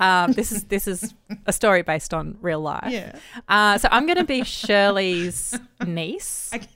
um, 0.00 0.32
this 0.32 0.52
is 0.52 0.64
this 0.64 0.86
is 0.88 1.14
a 1.46 1.52
story 1.52 1.82
based 1.82 2.12
on 2.12 2.36
real 2.40 2.60
life. 2.60 2.90
Yeah. 2.90 3.16
Uh, 3.48 3.78
so 3.78 3.88
I'm 3.90 4.06
going 4.06 4.18
to 4.18 4.24
be 4.24 4.42
Shirley's 4.44 5.58
niece, 5.86 6.50
Okay. 6.54 6.66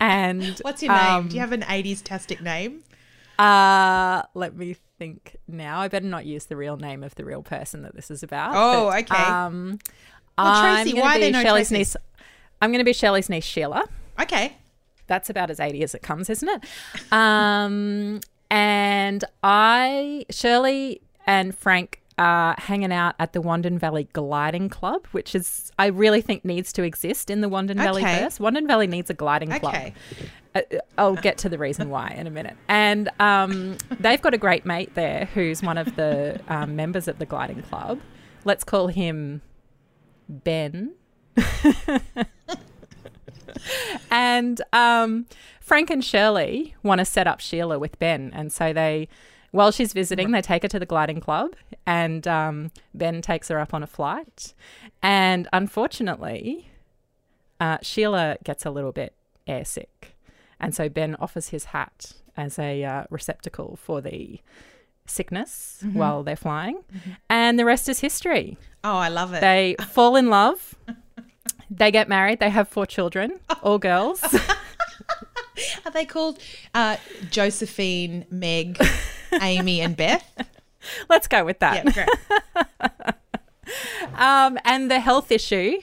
and 0.00 0.58
What's 0.62 0.82
your 0.82 0.92
name? 0.94 1.06
um, 1.14 1.28
Do 1.28 1.34
you 1.36 1.40
have 1.40 1.52
an 1.52 1.62
'80s 1.62 2.02
tastic 2.02 2.40
name? 2.42 2.82
Uh, 3.38 4.22
let 4.34 4.56
me 4.56 4.76
think 4.98 5.36
now. 5.46 5.80
I 5.80 5.88
better 5.88 6.06
not 6.06 6.26
use 6.26 6.46
the 6.46 6.56
real 6.56 6.76
name 6.76 7.04
of 7.04 7.14
the 7.14 7.24
real 7.24 7.42
person 7.42 7.82
that 7.82 7.94
this 7.94 8.10
is 8.10 8.22
about. 8.24 8.52
Oh, 8.56 8.90
but, 8.90 9.04
okay. 9.12 9.22
Um, 9.22 9.78
Well, 10.36 10.46
I'm 10.46 10.84
Tracy, 10.84 11.00
why 11.00 11.16
are 11.16 11.20
be 11.20 11.30
no 11.30 11.56
niece. 11.56 11.96
I'm 12.60 12.70
going 12.70 12.80
to 12.80 12.84
be 12.84 12.92
Shirley's 12.92 13.28
niece, 13.28 13.44
Sheila. 13.44 13.84
Okay. 14.20 14.56
That's 15.08 15.28
about 15.28 15.50
as 15.50 15.58
80 15.58 15.82
as 15.82 15.94
it 15.94 16.02
comes, 16.02 16.30
isn't 16.30 16.48
it? 16.48 16.64
Um, 17.12 18.20
and 18.50 19.24
I, 19.42 20.24
Shirley 20.30 21.00
and 21.26 21.56
Frank 21.56 22.00
are 22.18 22.54
hanging 22.58 22.92
out 22.92 23.14
at 23.18 23.32
the 23.32 23.40
Wandin 23.40 23.78
Valley 23.78 24.08
Gliding 24.12 24.68
Club, 24.68 25.06
which 25.12 25.34
is, 25.34 25.70
I 25.78 25.86
really 25.86 26.20
think, 26.20 26.44
needs 26.44 26.72
to 26.74 26.82
exist 26.82 27.30
in 27.30 27.40
the 27.42 27.48
Wandin 27.48 27.76
Valley 27.76 28.02
Okay. 28.02 28.22
verse. 28.22 28.38
Wandin 28.38 28.66
Valley 28.66 28.86
needs 28.86 29.08
a 29.10 29.14
gliding 29.14 29.50
club. 29.50 29.74
Okay. 29.74 29.94
Uh, 30.54 30.60
I'll 30.96 31.14
get 31.14 31.38
to 31.38 31.48
the 31.48 31.58
reason 31.58 31.90
why 31.90 32.08
in 32.16 32.26
a 32.26 32.30
minute. 32.30 32.56
And 32.68 33.08
um, 33.20 33.76
they've 34.00 34.20
got 34.20 34.34
a 34.34 34.38
great 34.38 34.64
mate 34.66 34.94
there 34.94 35.26
who's 35.34 35.62
one 35.62 35.78
of 35.78 35.94
the 35.96 36.40
um, 36.48 36.74
members 36.74 37.06
of 37.06 37.18
the 37.20 37.26
gliding 37.26 37.62
club. 37.62 38.00
Let's 38.44 38.64
call 38.64 38.88
him 38.88 39.42
Ben. 40.28 40.94
and 44.10 44.60
um, 44.72 45.26
Frank 45.60 45.90
and 45.90 46.04
Shirley 46.04 46.74
want 46.82 47.00
to 47.00 47.04
set 47.04 47.26
up 47.26 47.40
Sheila 47.40 47.78
with 47.78 47.98
Ben, 47.98 48.30
and 48.34 48.52
so 48.52 48.72
they, 48.72 49.08
while 49.50 49.70
she's 49.70 49.92
visiting, 49.92 50.30
they 50.30 50.42
take 50.42 50.62
her 50.62 50.68
to 50.68 50.78
the 50.78 50.86
gliding 50.86 51.20
club, 51.20 51.54
and 51.86 52.26
um, 52.26 52.70
Ben 52.94 53.22
takes 53.22 53.48
her 53.48 53.58
up 53.58 53.74
on 53.74 53.82
a 53.82 53.86
flight, 53.86 54.54
and 55.02 55.48
unfortunately, 55.52 56.70
uh, 57.60 57.78
Sheila 57.82 58.38
gets 58.44 58.64
a 58.64 58.70
little 58.70 58.92
bit 58.92 59.14
airsick, 59.46 60.14
and 60.60 60.74
so 60.74 60.88
Ben 60.88 61.16
offers 61.16 61.48
his 61.48 61.66
hat 61.66 62.12
as 62.36 62.58
a 62.58 62.84
uh, 62.84 63.04
receptacle 63.10 63.78
for 63.82 64.00
the 64.00 64.40
sickness 65.06 65.82
while 65.92 66.22
they're 66.22 66.36
flying, 66.36 66.84
and 67.28 67.58
the 67.58 67.64
rest 67.64 67.88
is 67.88 68.00
history. 68.00 68.58
Oh, 68.84 68.96
I 68.96 69.08
love 69.08 69.32
it. 69.34 69.40
They 69.40 69.76
fall 69.88 70.16
in 70.16 70.28
love. 70.28 70.74
They 71.70 71.90
get 71.90 72.08
married. 72.08 72.40
They 72.40 72.50
have 72.50 72.68
four 72.68 72.86
children, 72.86 73.40
all 73.62 73.78
girls. 73.78 74.22
Are 75.84 75.90
they 75.92 76.04
called 76.04 76.38
uh, 76.74 76.96
Josephine, 77.30 78.24
Meg, 78.30 78.80
Amy, 79.42 79.80
and 79.80 79.96
Beth? 79.96 80.24
Let's 81.08 81.26
go 81.26 81.44
with 81.44 81.58
that. 81.60 81.84
Yeah, 81.84 81.90
great. 81.92 83.14
Um, 84.14 84.58
and 84.64 84.90
the 84.90 84.98
health 84.98 85.30
issue, 85.30 85.80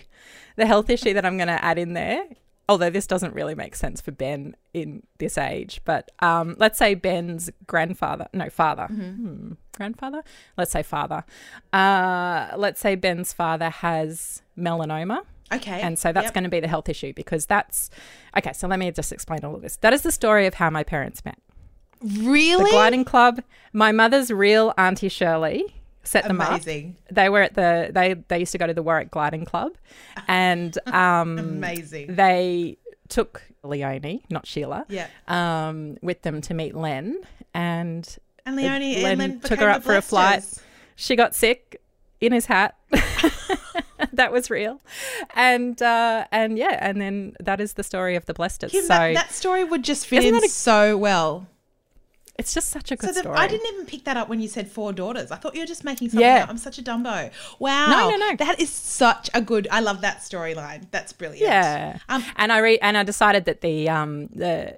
the 0.56 0.66
health 0.66 0.90
issue 0.90 1.14
that 1.14 1.24
I'm 1.26 1.38
going 1.38 1.48
to 1.48 1.64
add 1.64 1.78
in 1.78 1.94
there, 1.94 2.24
although 2.68 2.90
this 2.90 3.06
doesn't 3.06 3.34
really 3.34 3.54
make 3.56 3.76
sense 3.76 4.02
for 4.02 4.12
Ben 4.12 4.56
in 4.74 5.04
this 5.20 5.38
age, 5.38 5.82
but 5.86 6.10
um, 6.20 6.56
let's 6.58 6.78
say 6.80 6.96
Ben's 6.96 7.50
grandfather, 7.68 8.28
no, 8.34 8.50
father, 8.50 8.88
Hmm, 8.88 9.54
grandfather, 9.78 10.24
let's 10.58 10.72
say 10.72 10.82
father. 10.84 11.24
Uh, 11.72 12.54
let's 12.58 12.82
say 12.82 12.96
Ben's 12.96 13.32
father 13.32 13.70
has 13.70 14.42
melanoma. 14.58 15.22
Okay. 15.54 15.82
And 15.82 15.98
so 16.00 16.12
that's 16.12 16.26
Yep. 16.26 16.34
going 16.34 16.44
to 16.46 16.50
be 16.50 16.60
the 16.60 16.68
health 16.68 16.90
issue 16.90 17.14
because 17.14 17.46
that's 17.46 17.90
okay. 18.38 18.52
So 18.54 18.68
let 18.68 18.80
me 18.80 18.92
just 18.92 19.12
explain 19.12 19.40
all 19.44 19.56
of 19.56 19.62
this. 19.62 19.78
That 19.78 19.94
is 19.94 20.02
the 20.02 20.12
story 20.12 20.48
of 20.48 20.56
how 20.56 20.70
my 20.70 20.84
parents 20.84 21.24
met. 21.24 21.38
really 22.02 22.66
The 22.66 22.70
gliding 22.72 23.06
club. 23.06 23.42
My 23.74 23.92
mother's 23.92 24.32
real 24.32 24.74
auntie 24.78 25.10
Shirley 25.10 25.66
set 26.04 26.26
them 26.28 26.42
up. 26.42 26.50
amazing. 26.50 26.98
They 27.12 27.30
were 27.30 27.42
at 27.42 27.54
the 27.56 27.90
they 27.94 28.14
they 28.28 28.40
used 28.40 28.52
to 28.52 28.58
go 28.58 28.68
to 28.68 28.74
the 28.74 28.84
Warwick 28.84 29.12
Gliding 29.12 29.46
Club, 29.46 29.72
and 30.28 30.78
um, 30.88 31.38
Amazing. 31.40 32.16
they 32.16 32.78
took 33.10 33.42
Leonie, 33.64 34.24
not 34.30 34.46
Sheila, 34.46 34.86
Yeah. 34.90 35.08
um, 35.28 35.98
with 36.02 36.22
them 36.24 36.42
to 36.42 36.54
meet 36.54 36.76
Len, 36.76 37.22
and 37.54 38.18
And 38.46 38.56
Leonie 38.56 39.02
Len 39.04 39.12
and 39.14 39.20
Len 39.20 39.40
took 39.42 39.60
her 39.60 39.70
up 39.70 39.84
for 39.84 39.96
a 39.96 40.02
flight. 40.02 40.44
She 40.96 41.16
got 41.16 41.34
sick 41.36 41.82
in 42.22 42.32
his 42.32 42.46
hat. 42.48 42.76
that 44.14 44.32
was 44.32 44.50
real, 44.50 44.82
and 45.36 45.82
uh, 45.82 46.26
and 46.32 46.58
yeah, 46.58 46.78
and 46.82 47.00
then 47.02 47.36
that 47.40 47.60
is 47.62 47.74
the 47.74 47.84
story 47.84 48.16
of 48.16 48.26
the 48.26 48.34
Blesters. 48.34 48.72
Kim, 48.72 48.82
so 48.84 48.88
that, 48.90 49.14
that 49.14 49.32
story 49.32 49.64
would 49.64 49.84
just 49.84 50.08
fit 50.08 50.24
in 50.26 50.36
a- 50.36 50.48
so 50.50 50.98
well. 50.98 51.48
it's 52.38 52.54
just 52.54 52.70
such 52.70 52.92
a 52.92 52.98
So 52.98 53.08
good 53.08 53.16
the, 53.16 53.20
story. 53.22 53.38
I 53.38 53.48
didn't 53.48 53.74
even 53.74 53.86
pick 53.86 54.04
that 54.04 54.18
up 54.18 54.28
when 54.28 54.42
you 54.42 54.48
said 54.50 54.70
four 54.70 54.92
daughters. 54.92 55.32
I 55.32 55.38
thought 55.38 55.56
you 55.56 55.62
were 55.62 55.66
just 55.68 55.84
making 55.86 56.10
something 56.10 56.28
Yeah. 56.28 56.44
up. 56.44 56.50
I'm 56.50 56.58
such 56.58 56.78
a 56.78 56.84
dumbo. 56.84 57.32
Wow. 57.60 57.90
No, 57.90 58.10
no, 58.10 58.18
no. 58.18 58.36
That 58.36 58.60
is 58.60 58.70
such 58.70 59.30
a 59.34 59.42
good. 59.42 59.68
I 59.72 59.80
love 59.80 60.02
that 60.02 60.18
storyline. 60.20 60.88
That's 60.92 61.14
brilliant. 61.14 61.42
Yeah. 61.42 62.00
Um, 62.10 62.26
and 62.36 62.52
I 62.52 62.58
re- 62.60 62.80
and 62.80 62.98
I 62.98 63.04
decided 63.04 63.46
that 63.46 63.62
the 63.62 63.88
um 63.90 64.28
the 64.28 64.78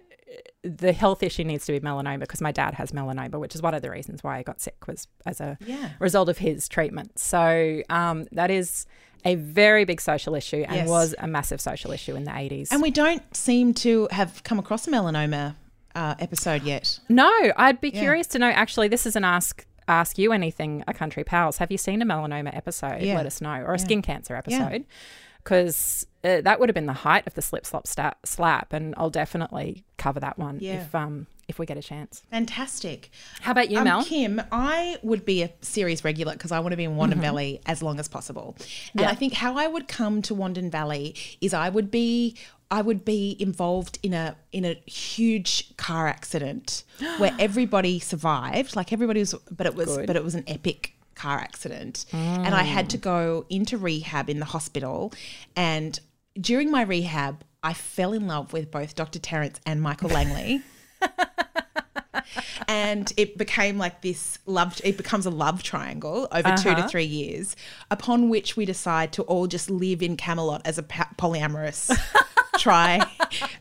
the 0.64 0.92
health 0.92 1.24
issue 1.24 1.44
needs 1.46 1.66
to 1.66 1.72
be 1.72 1.80
melanoma 1.80 2.20
because 2.20 2.42
my 2.42 2.52
dad 2.52 2.74
has 2.74 2.92
melanoma, 2.92 3.40
which 3.40 3.56
is 3.56 3.62
one 3.62 3.74
of 3.74 3.82
the 3.82 3.90
reasons 3.90 4.22
why 4.24 4.38
I 4.38 4.44
got 4.44 4.60
sick 4.60 4.86
was 4.86 5.08
as 5.26 5.40
a 5.40 5.58
Yeah. 5.66 5.92
result 6.00 6.28
of 6.30 6.40
his 6.40 6.68
treatment. 6.68 7.18
So 7.18 7.82
um, 7.90 8.28
that 8.34 8.52
is 8.52 8.86
a 9.26 9.36
very 9.36 9.86
big 9.86 10.00
social 10.02 10.36
issue 10.36 10.64
and 10.68 10.76
Yes. 10.76 10.88
was 10.90 11.16
a 11.18 11.28
massive 11.28 11.60
social 11.62 11.92
issue 11.92 12.16
in 12.16 12.24
the 12.24 12.32
80s. 12.32 12.72
And 12.72 12.82
we 12.82 12.92
don't 12.92 13.24
seem 13.36 13.74
to 13.76 14.08
have 14.12 14.44
come 14.44 14.60
across 14.60 14.88
a 14.88 14.92
melanoma 14.92 15.56
uh, 15.96 16.16
episode 16.20 16.64
yet. 16.64 17.00
no, 17.10 17.32
I'd 17.58 17.82
be 17.82 17.90
Yeah. 17.90 18.02
curious 18.02 18.28
to 18.28 18.40
know 18.40 18.50
actually 18.50 18.88
this 18.88 19.06
is 19.06 19.16
an 19.16 19.24
ask 19.24 19.66
ask 19.90 20.18
you 20.18 20.34
anything 20.34 20.84
a 20.88 20.94
country 20.94 21.24
pals. 21.24 21.58
Have 21.60 21.72
you 21.72 21.78
seen 21.78 22.02
a 22.02 22.06
melanoma 22.06 22.56
episode? 22.56 23.02
Yeah. 23.02 23.16
Let 23.16 23.26
us 23.26 23.40
know 23.42 23.54
or 23.62 23.74
a 23.74 23.78
Yeah. 23.80 23.84
skin 23.86 24.02
cancer 24.02 24.36
episode. 24.36 24.84
Because 25.44 26.06
uh, 26.26 26.42
that 26.42 26.60
would 26.60 26.68
have 26.68 26.74
been 26.74 26.88
the 26.88 26.94
height 26.94 27.26
of 27.26 27.34
the 27.36 27.42
slip 27.42 27.66
slop 27.66 27.88
slap, 27.88 28.74
and 28.74 28.94
I'll 28.98 29.10
definitely 29.10 29.86
cover 29.98 30.20
that 30.20 30.38
one 30.38 30.60
Yeah. 30.60 30.82
if 30.82 30.94
um 30.94 31.28
if 31.48 31.58
we 31.60 31.66
get 31.66 31.77
a 31.77 31.82
chance. 31.82 32.24
Fantastic. 32.30 33.10
How 33.42 33.51
about 33.51 33.70
you, 33.72 33.77
Um, 33.77 33.84
Mel? 33.86 34.04
Kim, 34.04 34.42
I 34.51 34.98
would 35.01 35.25
be 35.25 35.44
a 35.44 35.50
series 35.62 36.04
regular 36.04 36.34
because 36.34 36.51
I 36.51 36.60
want 36.60 36.74
to 36.74 36.77
be 36.77 36.84
in 36.84 36.96
Wandin 36.96 37.20
Valley 37.20 37.62
as 37.66 37.82
long 37.82 38.00
as 38.00 38.08
possible. 38.08 38.56
And 38.58 38.66
Mm-hmm. 38.68 39.00
Yeah. 39.00 39.10
I 39.10 39.16
think 39.16 39.34
how 39.34 39.58
I 39.58 39.68
would 39.68 39.88
come 39.88 40.22
to 40.24 40.36
Wandin 40.36 40.70
Valley 40.70 41.16
is 41.42 41.54
I 41.54 41.70
would 41.70 41.89
be 41.92 42.36
I 42.70 42.82
would 42.82 43.06
be 43.06 43.38
involved 43.39 43.98
in 44.04 44.13
a 44.13 44.36
in 44.51 44.66
a 44.66 44.74
huge 44.86 45.75
car 45.77 46.08
accident 46.08 46.84
where 47.18 47.34
everybody 47.39 48.00
survived. 48.00 48.75
Like 48.75 48.92
everybody 48.92 49.22
was 49.22 49.34
but 49.50 49.66
it 49.66 49.75
was 49.75 49.88
Good. 49.96 50.08
but 50.08 50.16
it 50.18 50.24
was 50.24 50.36
an 50.36 50.44
epic 50.48 50.94
car 51.16 51.38
accident. 51.39 52.06
And 52.12 52.54
I 52.54 52.63
had 52.63 52.86
Mm. 52.86 52.89
to 52.89 52.98
go 52.98 53.46
into 53.50 53.77
rehab 53.77 54.30
in 54.30 54.39
the 54.39 54.46
hospital 54.46 55.13
and 55.56 55.98
during 56.39 56.70
my 56.70 56.82
rehab 56.82 57.44
I 57.63 57.74
fell 57.74 58.12
in 58.13 58.27
love 58.27 58.54
with 58.54 58.70
both 58.70 58.96
Dr. 58.96 59.18
Terence 59.20 59.60
and 59.66 59.82
Michael 59.82 60.10
Langley 60.10 60.62
and 62.68 63.13
it 63.18 63.38
became 63.38 63.77
like 63.77 64.01
this 64.01 64.39
love 64.46 64.80
it 64.84 64.98
becomes 64.98 65.25
a 65.25 65.30
love 65.30 65.63
triangle 65.63 66.27
over 66.32 66.50
two 66.58 66.63
to 66.63 66.70
Uh-huh. 66.77 66.88
three 66.88 67.06
years 67.06 67.56
upon 67.92 68.30
which 68.30 68.58
we 68.58 68.66
decide 68.66 69.12
to 69.13 69.22
all 69.24 69.48
just 69.48 69.70
live 69.70 70.01
in 70.01 70.18
camelot 70.18 70.62
as 70.66 70.77
a 70.77 70.84
polyamorous 70.84 71.96
try 72.58 73.00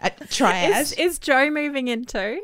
uh, 0.02 0.10
triad 0.30 0.80
Is, 0.82 0.92
is 0.94 1.18
Joe 1.18 1.50
moving 1.50 1.88
in 1.88 2.04
too? 2.06 2.40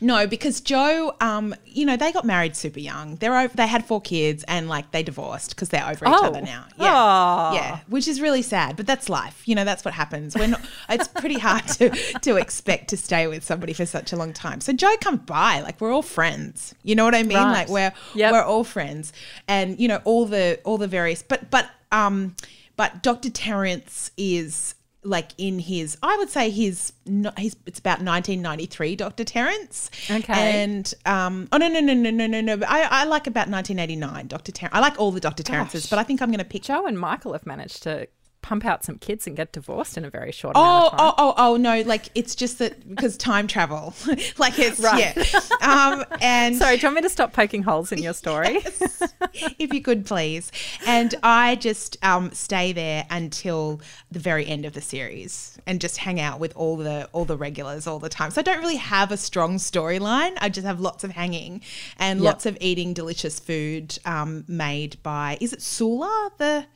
No 0.00 0.26
because 0.26 0.60
joe 0.60 1.14
um 1.20 1.54
you 1.66 1.84
know 1.86 1.96
they 1.96 2.12
got 2.12 2.24
married 2.24 2.56
super 2.56 2.80
young. 2.80 3.16
They're 3.16 3.36
over, 3.38 3.54
they 3.56 3.66
had 3.66 3.84
four 3.84 4.00
kids 4.00 4.44
and 4.48 4.68
like 4.68 4.90
they 4.92 5.02
divorced 5.02 5.50
because 5.50 5.68
they're 5.70 5.84
over 5.86 6.04
each 6.06 6.12
Oh. 6.14 6.26
other 6.26 6.40
now. 6.40 6.64
Yeah. 6.78 6.92
Aw. 6.92 7.54
yeah 7.54 7.80
which 7.88 8.06
is 8.08 8.20
really 8.20 8.42
sad 8.42 8.76
but 8.76 8.86
that's 8.86 9.08
life. 9.08 9.42
You 9.46 9.54
know 9.54 9.64
that's 9.64 9.84
what 9.84 9.94
happens. 9.94 10.34
We're 10.36 10.54
it's 10.88 11.08
pretty 11.08 11.38
hard 11.38 11.66
to 11.68 11.90
to 12.20 12.36
expect 12.36 12.88
to 12.90 12.96
stay 12.96 13.26
with 13.26 13.44
somebody 13.44 13.72
for 13.72 13.86
such 13.86 14.12
a 14.12 14.16
long 14.16 14.32
time. 14.32 14.60
So 14.60 14.72
joe 14.72 14.94
comes 15.00 15.20
by 15.20 15.60
like 15.60 15.80
we're 15.80 15.92
all 15.92 16.02
friends. 16.02 16.74
You 16.82 16.94
know 16.94 17.04
what 17.04 17.14
i 17.14 17.22
mean? 17.22 17.36
Right. 17.38 17.52
like 17.52 17.68
we're 17.68 17.92
Yep. 18.14 18.32
we're 18.32 18.42
all 18.42 18.64
friends. 18.64 19.12
And 19.48 19.78
you 19.80 19.88
know 19.88 20.00
all 20.04 20.26
the 20.26 20.60
all 20.64 20.78
the 20.78 20.88
various 20.88 21.22
but 21.22 21.50
but 21.50 21.68
um 21.90 22.34
but 22.76 23.02
dr 23.02 23.28
terence 23.30 24.10
is 24.16 24.74
like 25.04 25.30
in 25.36 25.58
his 25.58 25.96
i 26.02 26.16
would 26.16 26.30
say 26.30 26.48
his 26.48 26.92
he's 27.36 27.56
it's 27.66 27.80
about 27.80 27.98
1993 28.02 28.94
dr 28.96 29.24
terence 29.24 29.90
Okay. 30.10 30.32
and 30.62 30.94
um 31.06 31.48
oh 31.52 31.56
no 31.56 31.68
no 31.68 31.80
no 31.80 31.92
no 31.92 32.10
no 32.10 32.26
no 32.26 32.40
no 32.40 32.54
i 32.68 32.82
i 32.82 33.04
like 33.04 33.26
about 33.26 33.48
1989 33.48 34.28
dr 34.28 34.52
terence 34.52 34.74
i 34.74 34.78
like 34.80 34.98
all 35.00 35.10
the 35.10 35.18
dr 35.20 35.42
terences 35.42 35.88
but 35.88 35.98
i 35.98 36.04
think 36.04 36.22
i'm 36.22 36.28
going 36.28 36.38
to 36.38 36.44
pick 36.44 36.62
Joe 36.62 36.86
and 36.86 36.98
Michael 36.98 37.32
have 37.32 37.44
managed 37.46 37.82
to 37.82 38.06
pump 38.42 38.64
out 38.64 38.84
some 38.84 38.98
kids 38.98 39.26
and 39.26 39.36
get 39.36 39.52
divorced 39.52 39.96
in 39.96 40.04
a 40.04 40.10
very 40.10 40.32
short 40.32 40.56
amount 40.56 40.68
Oh, 40.82 40.86
of 40.86 40.90
time. 40.90 41.00
oh, 41.00 41.14
oh, 41.18 41.34
oh, 41.38 41.56
no! 41.56 41.80
Like 41.82 42.08
it's 42.14 42.34
just 42.34 42.58
that 42.58 42.88
because 42.88 43.16
time 43.16 43.46
travel, 43.46 43.94
like 44.38 44.58
it's 44.58 44.78
Right. 44.80 45.16
yeah. 45.16 45.40
Um, 45.60 46.04
and 46.20 46.56
Sorry, 46.62 46.76
do 46.76 46.82
you 46.82 46.88
want 46.88 46.96
me 46.96 47.02
to 47.02 47.08
stop 47.08 47.32
poking 47.32 47.62
holes 47.62 47.92
in 47.92 47.98
your 48.02 48.12
story? 48.14 48.58
if 49.58 49.72
you 49.72 49.80
could 49.80 50.04
please, 50.06 50.50
and 50.86 51.14
I 51.22 51.56
just 51.56 51.96
um 52.04 52.32
stay 52.32 52.72
there 52.72 53.06
until 53.10 53.80
the 54.10 54.18
very 54.18 54.46
end 54.46 54.64
of 54.64 54.72
the 54.72 54.80
series 54.80 55.58
and 55.66 55.80
just 55.80 55.96
hang 55.98 56.20
out 56.20 56.40
with 56.40 56.52
all 56.56 56.76
the 56.76 57.08
all 57.12 57.24
the 57.24 57.36
regulars 57.36 57.86
all 57.86 57.98
the 57.98 58.08
time. 58.08 58.30
So 58.30 58.40
I 58.40 58.44
don't 58.44 58.58
really 58.60 58.76
have 58.76 59.12
a 59.12 59.16
strong 59.16 59.56
storyline. 59.56 60.36
I 60.40 60.48
just 60.48 60.66
have 60.66 60.80
lots 60.80 61.04
of 61.04 61.12
hanging 61.12 61.62
and 61.98 62.20
Yep. 62.20 62.24
lots 62.32 62.46
of 62.46 62.58
eating 62.60 62.92
delicious 62.92 63.38
food 63.40 63.98
um, 64.04 64.44
made 64.48 65.02
by 65.02 65.38
is 65.40 65.52
it 65.52 65.62
Sula 65.62 66.30
the 66.38 66.66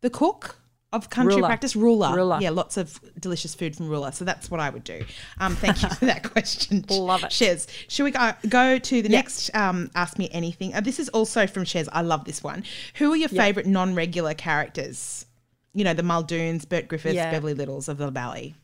the 0.00 0.10
cook 0.10 0.57
of 0.92 1.10
country 1.10 1.36
Ruler. 1.36 1.48
practice 1.48 1.76
ruler. 1.76 2.14
Ruler. 2.14 2.38
yeah 2.40 2.50
lots 2.50 2.76
of 2.78 2.98
delicious 3.20 3.54
food 3.54 3.76
from 3.76 3.88
ruler 3.88 4.10
so 4.10 4.24
that's 4.24 4.50
what 4.50 4.58
i 4.58 4.70
would 4.70 4.84
do 4.84 5.04
um 5.38 5.54
thank 5.56 5.82
you 5.82 5.88
for 5.90 6.06
that 6.06 6.22
question 6.32 6.84
Love 6.88 7.24
it. 7.24 7.30
Shez. 7.30 7.66
should 7.88 8.04
we 8.04 8.10
go, 8.10 8.32
go 8.48 8.78
to 8.78 9.02
the 9.02 9.08
next 9.10 9.54
um 9.54 9.90
ask 9.94 10.18
me 10.18 10.28
anything 10.32 10.72
uh, 10.74 10.80
this 10.80 10.98
is 10.98 11.08
also 11.10 11.46
from 11.46 11.64
Shez. 11.64 11.88
i 11.92 12.00
love 12.00 12.24
this 12.24 12.42
one 12.42 12.64
who 12.94 13.12
are 13.12 13.16
your 13.16 13.28
favorite 13.28 13.66
non-regular 13.66 14.32
characters 14.34 15.26
you 15.74 15.84
know 15.84 15.92
the 15.92 16.02
muldoons 16.02 16.66
bert 16.66 16.88
griffiths 16.88 17.14
Yeah. 17.16 17.30
beverly 17.30 17.54
littles 17.54 17.88
of 17.88 17.98
the 17.98 18.10
valley 18.10 18.54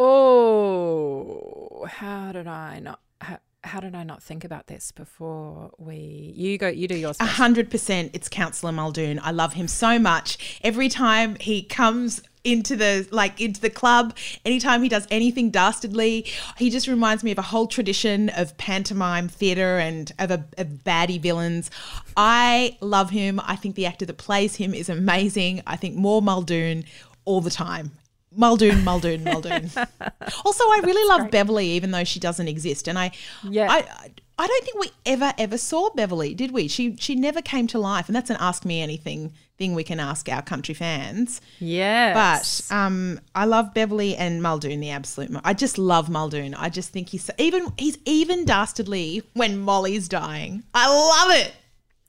oh, 0.00 1.86
how 1.90 2.30
did 2.32 2.46
I 2.46 2.78
not? 2.78 3.00
ha- 3.20 3.38
how 3.68 3.80
did 3.80 3.94
I 3.94 4.02
not 4.02 4.22
think 4.22 4.44
about 4.44 4.66
this 4.66 4.92
before 4.92 5.70
we? 5.78 6.32
You 6.34 6.58
go. 6.58 6.68
You 6.68 6.88
do 6.88 6.96
yours. 6.96 7.16
A 7.20 7.26
hundred 7.26 7.70
percent, 7.70 8.10
it's 8.14 8.28
Councillor 8.28 8.72
Muldoon. 8.72 9.20
I 9.22 9.30
love 9.30 9.52
him 9.52 9.68
so 9.68 9.98
much. 9.98 10.58
Every 10.64 10.88
time 10.88 11.36
he 11.36 11.62
comes 11.62 12.22
into 12.44 12.76
the 12.76 13.06
like 13.10 13.40
into 13.40 13.60
the 13.60 13.70
club, 13.70 14.16
anytime 14.44 14.82
he 14.82 14.88
does 14.88 15.06
anything 15.10 15.50
dastardly, 15.50 16.26
he 16.56 16.70
just 16.70 16.88
reminds 16.88 17.22
me 17.22 17.30
of 17.30 17.38
a 17.38 17.42
whole 17.42 17.66
tradition 17.66 18.30
of 18.30 18.56
pantomime 18.56 19.28
theatre 19.28 19.78
and 19.78 20.12
of, 20.18 20.30
a, 20.30 20.44
of 20.56 20.66
baddie 20.84 21.20
villains. 21.20 21.70
I 22.16 22.76
love 22.80 23.10
him. 23.10 23.40
I 23.44 23.56
think 23.56 23.74
the 23.74 23.86
actor 23.86 24.06
that 24.06 24.18
plays 24.18 24.56
him 24.56 24.72
is 24.72 24.88
amazing. 24.88 25.62
I 25.66 25.76
think 25.76 25.94
more 25.94 26.22
Muldoon 26.22 26.84
all 27.24 27.40
the 27.40 27.50
time. 27.50 27.92
Muldoon, 28.34 28.84
Muldoon, 28.84 29.24
Muldoon. 29.24 29.70
also, 30.44 30.64
I 30.64 30.80
really 30.84 31.08
love 31.08 31.30
Beverly, 31.30 31.68
even 31.70 31.90
though 31.90 32.04
she 32.04 32.20
doesn't 32.20 32.48
exist. 32.48 32.88
And 32.88 32.98
I, 32.98 33.10
Yeah. 33.42 33.68
I, 33.70 34.10
I 34.40 34.46
don't 34.46 34.64
think 34.64 34.78
we 34.78 34.90
ever 35.04 35.32
ever 35.36 35.58
saw 35.58 35.90
Beverly, 35.90 36.32
did 36.32 36.52
we? 36.52 36.68
She 36.68 36.94
she 36.96 37.16
never 37.16 37.42
came 37.42 37.66
to 37.68 37.78
life, 37.78 38.08
and 38.08 38.14
that's 38.14 38.30
an 38.30 38.36
ask 38.38 38.64
me 38.64 38.80
anything 38.80 39.32
thing 39.58 39.74
we 39.74 39.82
can 39.82 39.98
ask 39.98 40.28
our 40.28 40.42
country 40.42 40.74
fans. 40.74 41.40
Yes. 41.58 42.68
But 42.70 42.74
um, 42.76 43.18
I 43.34 43.44
love 43.46 43.74
Beverly 43.74 44.14
and 44.14 44.40
Muldoon, 44.40 44.78
the 44.78 44.90
absolute. 44.90 45.32
I 45.44 45.54
just 45.54 45.76
love 45.76 46.08
Muldoon. 46.08 46.54
I 46.54 46.68
just 46.68 46.90
think 46.90 47.08
he's 47.08 47.24
so, 47.24 47.32
even 47.38 47.72
he's 47.76 47.98
even 48.04 48.44
dastardly 48.44 49.22
when 49.34 49.58
Molly's 49.58 50.06
dying. 50.06 50.62
I 50.72 50.86
love 50.86 51.50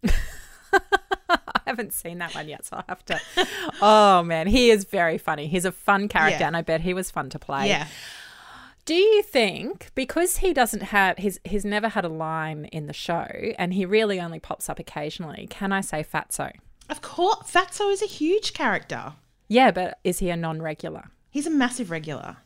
it. 0.03 0.13
I 1.29 1.61
haven't 1.67 1.93
seen 1.93 2.17
that 2.19 2.33
one 2.35 2.47
yet, 2.49 2.65
so 2.65 2.77
I'll 2.77 2.85
have 2.89 3.05
to. 3.05 3.19
oh 3.81 4.23
man, 4.23 4.47
he 4.47 4.69
is 4.71 4.85
very 4.85 5.17
funny. 5.17 5.47
He's 5.47 5.65
a 5.65 5.71
fun 5.71 6.07
character, 6.07 6.39
Yeah. 6.41 6.47
and 6.47 6.57
I 6.57 6.61
bet 6.61 6.81
he 6.81 6.93
was 6.93 7.11
fun 7.11 7.29
to 7.29 7.39
play. 7.39 7.67
Yeah. 7.67 7.87
Do 8.85 8.95
you 8.95 9.21
think 9.21 9.91
because 9.93 10.37
he 10.37 10.51
doesn't 10.53 10.81
have 10.81 11.17
he's 11.17 11.39
he's 11.43 11.63
never 11.63 11.89
had 11.89 12.05
a 12.05 12.09
line 12.09 12.65
in 12.65 12.87
the 12.87 12.93
show, 12.93 13.27
and 13.59 13.73
he 13.73 13.85
really 13.85 14.19
only 14.19 14.39
pops 14.39 14.67
up 14.69 14.79
occasionally? 14.79 15.47
Can 15.49 15.71
I 15.71 15.81
say 15.81 16.03
Fatso? 16.03 16.51
Of 16.89 17.01
course, 17.01 17.51
Fatso 17.51 17.91
is 17.91 18.01
a 18.01 18.07
huge 18.07 18.53
character. 18.53 19.13
Yeah, 19.47 19.69
but 19.71 19.99
is 20.03 20.19
he 20.19 20.29
a 20.31 20.35
non-regular? 20.35 21.09
He's 21.29 21.45
a 21.45 21.51
massive 21.51 21.91
regular. 21.91 22.37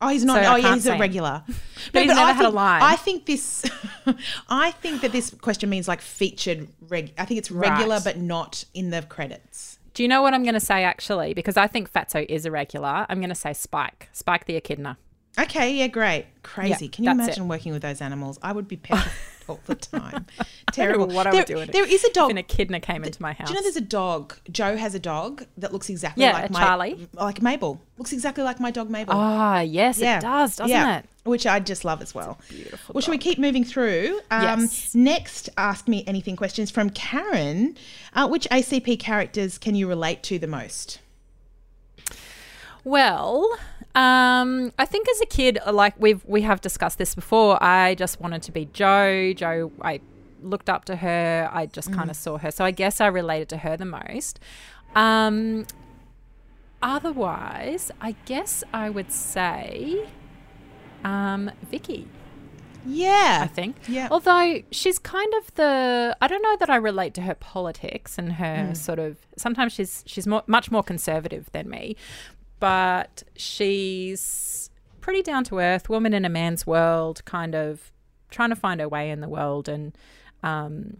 Oh, 0.00 0.08
he's 0.08 0.24
not. 0.24 0.44
So 0.44 0.52
oh, 0.52 0.56
yeah, 0.56 0.74
he's 0.74 0.86
a 0.86 0.98
regular. 0.98 1.42
But 1.92 2.02
he's 2.02 2.08
never 2.08 2.20
I 2.20 2.32
had 2.32 2.46
a 2.46 2.50
line. 2.50 2.82
I 2.82 2.96
think 2.96 3.26
this. 3.26 3.64
I 4.48 4.70
think 4.72 5.02
that 5.02 5.12
this 5.12 5.30
question 5.40 5.70
means 5.70 5.88
like 5.88 6.00
featured. 6.00 6.68
Reg, 6.88 7.12
I 7.18 7.24
think 7.24 7.38
it's 7.38 7.50
regular, 7.50 7.96
Right. 7.96 8.04
but 8.04 8.18
not 8.18 8.64
in 8.74 8.90
the 8.90 9.02
credits. 9.02 9.78
Do 9.94 10.02
you 10.02 10.08
know 10.08 10.20
what 10.22 10.34
I'm 10.34 10.42
going 10.42 10.54
to 10.54 10.60
say 10.60 10.84
actually? 10.84 11.32
Because 11.34 11.56
I 11.56 11.66
think 11.66 11.90
Fatso 11.92 12.24
is 12.28 12.44
a 12.44 12.50
regular. 12.50 13.06
I'm 13.08 13.18
going 13.18 13.30
to 13.30 13.34
say 13.34 13.52
Spike, 13.52 14.08
Spike 14.12 14.44
the 14.44 14.56
echidna. 14.56 14.98
Okay, 15.38 15.74
yeah, 15.74 15.86
great, 15.86 16.26
crazy. 16.42 16.88
Can 16.88 17.04
you 17.04 17.10
imagine 17.10 17.48
working 17.48 17.72
with 17.72 17.82
those 17.82 18.00
animals? 18.00 18.38
I 18.42 18.52
would 18.52 18.68
be 18.68 18.76
petrified 18.76 19.12
all 19.48 19.60
the 19.66 19.74
time. 19.74 20.26
Terrible. 20.72 21.06
what 21.08 21.26
I 21.26 21.30
there, 21.30 21.40
would 21.40 21.46
do. 21.46 21.58
it. 21.58 21.72
there 21.72 21.86
is 21.86 22.04
a 22.04 22.12
dog. 22.12 22.30
An 22.30 22.38
echidna 22.38 22.80
came 22.80 23.04
into 23.04 23.20
my 23.22 23.32
house. 23.32 23.48
Do 23.48 23.54
you 23.54 23.58
know 23.58 23.62
there's 23.62 23.76
a 23.76 23.80
dog? 23.80 24.34
Joe 24.50 24.76
has 24.76 24.94
a 24.94 24.98
dog 24.98 25.44
that 25.58 25.72
looks 25.72 25.88
exactly 25.88 26.24
Yeah, 26.24 26.32
like 26.32 26.50
my 26.50 26.60
Charlie. 26.60 27.08
like 27.14 27.42
Mabel. 27.42 27.80
Looks 27.98 28.12
exactly 28.12 28.44
like 28.44 28.60
my 28.60 28.70
dog 28.70 28.90
Mabel. 28.90 29.14
Ah, 29.16 29.60
yes, 29.60 29.98
yeah, 29.98 30.18
it 30.18 30.22
does, 30.22 30.56
doesn't 30.56 30.70
yeah. 30.70 30.98
it? 30.98 31.06
Which 31.24 31.46
I 31.46 31.58
just 31.60 31.84
love 31.84 32.02
as 32.02 32.14
well. 32.14 32.38
beautiful 32.48 32.92
Well, 32.94 33.02
shall 33.02 33.10
we 33.12 33.18
keep 33.18 33.38
moving 33.38 33.64
through? 33.64 34.20
Um, 34.30 34.60
Yes. 34.60 34.94
Next, 34.94 35.48
ask 35.56 35.88
me 35.88 36.04
anything 36.06 36.36
questions 36.36 36.70
from 36.70 36.90
Karen. 36.90 37.76
Uh, 38.14 38.28
which 38.28 38.46
ACP 38.50 38.98
characters 39.00 39.58
can 39.58 39.74
you 39.74 39.88
relate 39.88 40.22
to 40.24 40.38
the 40.38 40.46
most? 40.46 41.00
Well, 42.84 43.58
um, 43.96 44.72
I 44.78 44.84
think 44.84 45.08
as 45.08 45.22
a 45.22 45.26
kid, 45.26 45.58
like 45.72 45.94
we've 45.98 46.22
we 46.26 46.42
have 46.42 46.60
discussed 46.60 46.98
this 46.98 47.14
before, 47.14 47.62
I 47.62 47.94
just 47.94 48.20
wanted 48.20 48.42
to 48.42 48.52
be 48.52 48.66
Joe. 48.74 49.32
Joe, 49.32 49.72
I 49.80 50.00
looked 50.42 50.68
up 50.68 50.84
to 50.84 50.96
her. 50.96 51.48
I 51.50 51.64
just 51.64 51.90
kind 51.92 52.10
of 52.10 52.16
saw 52.16 52.36
her, 52.36 52.50
so 52.50 52.62
I 52.62 52.72
guess 52.72 53.00
I 53.00 53.06
related 53.06 53.48
to 53.50 53.56
her 53.58 53.74
the 53.74 53.86
most. 53.86 54.38
Um, 54.94 55.66
otherwise, 56.82 57.90
I 57.98 58.16
guess 58.26 58.62
I 58.70 58.90
would 58.90 59.10
say, 59.10 60.06
um, 61.02 61.50
Vicky. 61.70 62.06
Yeah, 62.88 63.40
I 63.42 63.46
think. 63.46 63.76
Yeah. 63.88 64.08
Although 64.10 64.60
she's 64.70 64.98
kind 64.98 65.32
of 65.34 65.54
the 65.54 66.16
I 66.20 66.28
don't 66.28 66.42
know 66.42 66.56
that 66.58 66.70
I 66.70 66.76
relate 66.76 67.14
to 67.14 67.22
her 67.22 67.34
politics 67.34 68.18
and 68.18 68.34
her 68.34 68.74
sort 68.74 68.98
of 68.98 69.16
sometimes 69.36 69.72
she's 69.72 70.04
she's 70.06 70.26
more, 70.26 70.42
much 70.46 70.70
more 70.70 70.82
conservative 70.82 71.50
than 71.52 71.68
me, 71.68 71.96
but 72.60 73.22
she's 73.36 74.70
pretty 75.00 75.22
down 75.22 75.44
to 75.44 75.58
earth, 75.58 75.88
woman 75.88 76.12
in 76.14 76.24
a 76.24 76.28
man's 76.28 76.66
world, 76.66 77.24
kind 77.24 77.54
of 77.54 77.92
trying 78.30 78.50
to 78.50 78.56
find 78.56 78.80
her 78.80 78.88
way 78.88 79.10
in 79.10 79.20
the 79.20 79.28
world 79.28 79.68
and 79.68 79.96
um 80.42 80.98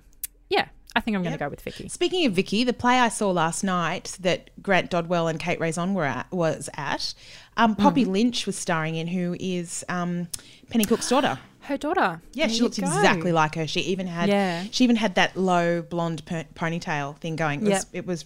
yeah, 0.49 0.69
I 0.95 1.01
think 1.01 1.17
I'm 1.17 1.23
going 1.23 1.33
to 1.37 1.41
Yep. 1.43 1.49
go 1.49 1.51
with 1.51 1.61
Vicky. 1.61 1.89
Speaking 1.89 2.25
of 2.25 2.33
Vicky, 2.33 2.63
the 2.65 2.73
play 2.73 3.01
I 3.01 3.09
saw 3.09 3.31
last 3.33 3.65
night 3.65 4.17
that 4.21 4.49
Grant 4.63 4.91
Dodwell 4.91 5.27
and 5.29 5.39
Kate 5.41 5.59
Raison 5.61 5.93
were 5.93 6.05
at 6.05 6.31
was 6.33 6.71
at, 6.77 7.13
um, 7.57 7.75
Poppy 7.75 8.05
Mm. 8.05 8.09
Lynch 8.13 8.47
was 8.47 8.57
starring 8.57 8.95
in, 8.95 9.09
who 9.09 9.37
is 9.41 9.85
um, 9.89 10.29
Penny 10.71 10.85
Cook's 10.85 11.09
daughter. 11.09 11.39
Her 11.63 11.77
daughter. 11.77 12.23
Yeah, 12.33 12.47
There 12.47 12.55
she 12.55 12.63
looks 12.63 12.79
go. 12.79 12.87
exactly 12.87 13.33
like 13.33 13.57
her. 13.57 13.67
She 13.67 13.81
even 13.81 14.07
had 14.07 14.29
Yeah. 14.29 14.65
she 14.71 14.85
even 14.85 14.95
had 14.97 15.17
that 15.17 15.37
low 15.37 15.83
blonde 15.83 16.25
per- 16.25 16.45
ponytail 16.55 17.19
thing 17.19 17.35
going. 17.35 17.61
It 17.61 17.65
was, 17.65 17.71
Yep. 17.71 17.85
it 17.93 18.07
was 18.07 18.25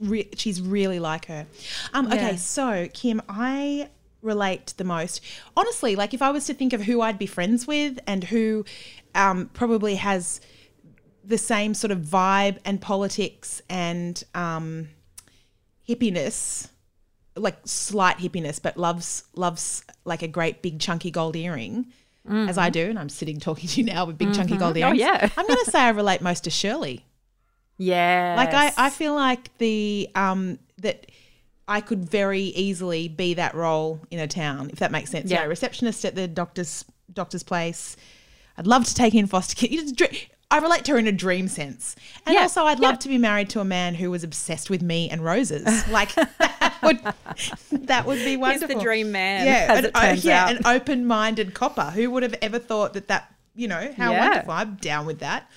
re- 0.00 0.28
she's 0.36 0.60
really 0.60 0.98
like 0.98 1.26
her. 1.26 1.46
Um, 1.94 2.06
okay, 2.08 2.16
Yeah. 2.32 2.36
so 2.36 2.88
Kim, 2.92 3.20
I 3.28 3.88
relate 4.22 4.74
the 4.76 4.84
most. 4.84 5.22
Honestly, 5.56 5.94
like 5.96 6.12
if 6.14 6.22
I 6.22 6.30
was 6.30 6.46
to 6.46 6.54
think 6.54 6.72
of 6.72 6.82
who 6.82 7.00
I'd 7.00 7.18
be 7.18 7.26
friends 7.26 7.66
with 7.66 7.98
and 8.06 8.24
who 8.24 8.64
um, 9.14 9.50
probably 9.52 9.96
has 9.96 10.40
the 11.24 11.38
same 11.38 11.74
sort 11.74 11.90
of 11.90 11.98
vibe 12.00 12.58
and 12.64 12.80
politics 12.80 13.60
and 13.68 14.22
um, 14.34 14.88
hippiness, 15.88 16.68
like 17.36 17.56
slight 17.64 18.18
hippiness, 18.18 18.60
but 18.62 18.76
loves 18.76 19.24
loves 19.34 19.84
like 20.04 20.22
a 20.22 20.28
great 20.28 20.62
big 20.62 20.78
chunky 20.80 21.10
gold 21.10 21.36
earring, 21.36 21.86
as 22.28 22.58
I 22.58 22.70
do, 22.70 22.86
and 22.90 22.98
I'm 22.98 23.08
sitting 23.08 23.38
talking 23.38 23.68
to 23.68 23.80
you 23.80 23.86
now 23.86 24.04
with 24.04 24.18
big 24.18 24.34
chunky 24.34 24.56
gold 24.56 24.76
earrings. 24.76 25.00
Oh, 25.00 25.04
earrings. 25.06 25.22
yeah. 25.22 25.28
I'm 25.36 25.46
going 25.46 25.64
to 25.64 25.70
say 25.70 25.78
I 25.78 25.90
relate 25.90 26.20
most 26.20 26.42
to 26.44 26.50
Shirley. 26.50 27.05
Yeah. 27.78 28.34
Like 28.36 28.54
I, 28.54 28.72
I 28.86 28.90
feel 28.90 29.14
like 29.14 29.56
the 29.58 30.08
um 30.14 30.58
that 30.78 31.06
I 31.68 31.80
could 31.80 32.08
very 32.08 32.42
easily 32.42 33.08
be 33.08 33.34
that 33.34 33.54
role 33.54 34.00
in 34.10 34.18
a 34.20 34.28
town, 34.28 34.70
if 34.72 34.78
that 34.78 34.92
makes 34.92 35.10
sense. 35.10 35.30
Yeah. 35.30 35.38
You 35.38 35.42
know, 35.44 35.48
receptionist 35.50 36.04
at 36.04 36.14
the 36.14 36.28
doctor's 36.28 36.84
doctor's 37.12 37.42
place. 37.42 37.96
I'd 38.58 38.66
love 38.66 38.84
to 38.86 38.94
take 38.94 39.14
in 39.14 39.26
foster 39.26 39.54
kids. 39.54 39.92
I 40.48 40.58
relate 40.58 40.84
to 40.84 40.92
her 40.92 40.98
in 40.98 41.08
a 41.08 41.12
dream 41.12 41.48
sense. 41.48 41.96
And 42.24 42.34
Yeah, 42.34 42.42
also 42.42 42.62
I'd 42.64 42.78
love 42.78 42.94
yeah. 42.94 42.98
to 42.98 43.08
be 43.08 43.18
married 43.18 43.50
to 43.50 43.60
a 43.60 43.64
man 43.64 43.94
who 43.96 44.10
was 44.12 44.22
obsessed 44.22 44.70
with 44.70 44.80
me 44.80 45.10
and 45.10 45.22
roses. 45.24 45.64
Like 45.90 46.14
that 46.14 46.78
would 46.84 47.00
that 47.88 48.06
would 48.06 48.18
be 48.18 48.30
He's 48.30 48.38
wonderful. 48.38 48.76
the 48.76 48.82
dream 48.82 49.10
man, 49.12 49.44
Yeah, 49.46 49.74
an, 49.78 49.92
turns 49.92 50.24
yeah, 50.24 50.48
an 50.48 50.64
open-minded 50.64 51.52
copper. 51.52 51.90
Who 51.90 52.10
would 52.12 52.22
have 52.22 52.36
ever 52.40 52.58
thought 52.60 52.92
that 52.94 53.08
that, 53.08 53.34
you 53.56 53.66
know, 53.66 53.92
how 53.96 54.12
Yeah. 54.12 54.20
wonderful. 54.28 54.52
I'm 54.52 54.74
down 54.76 55.04
with 55.04 55.18
that. 55.18 55.50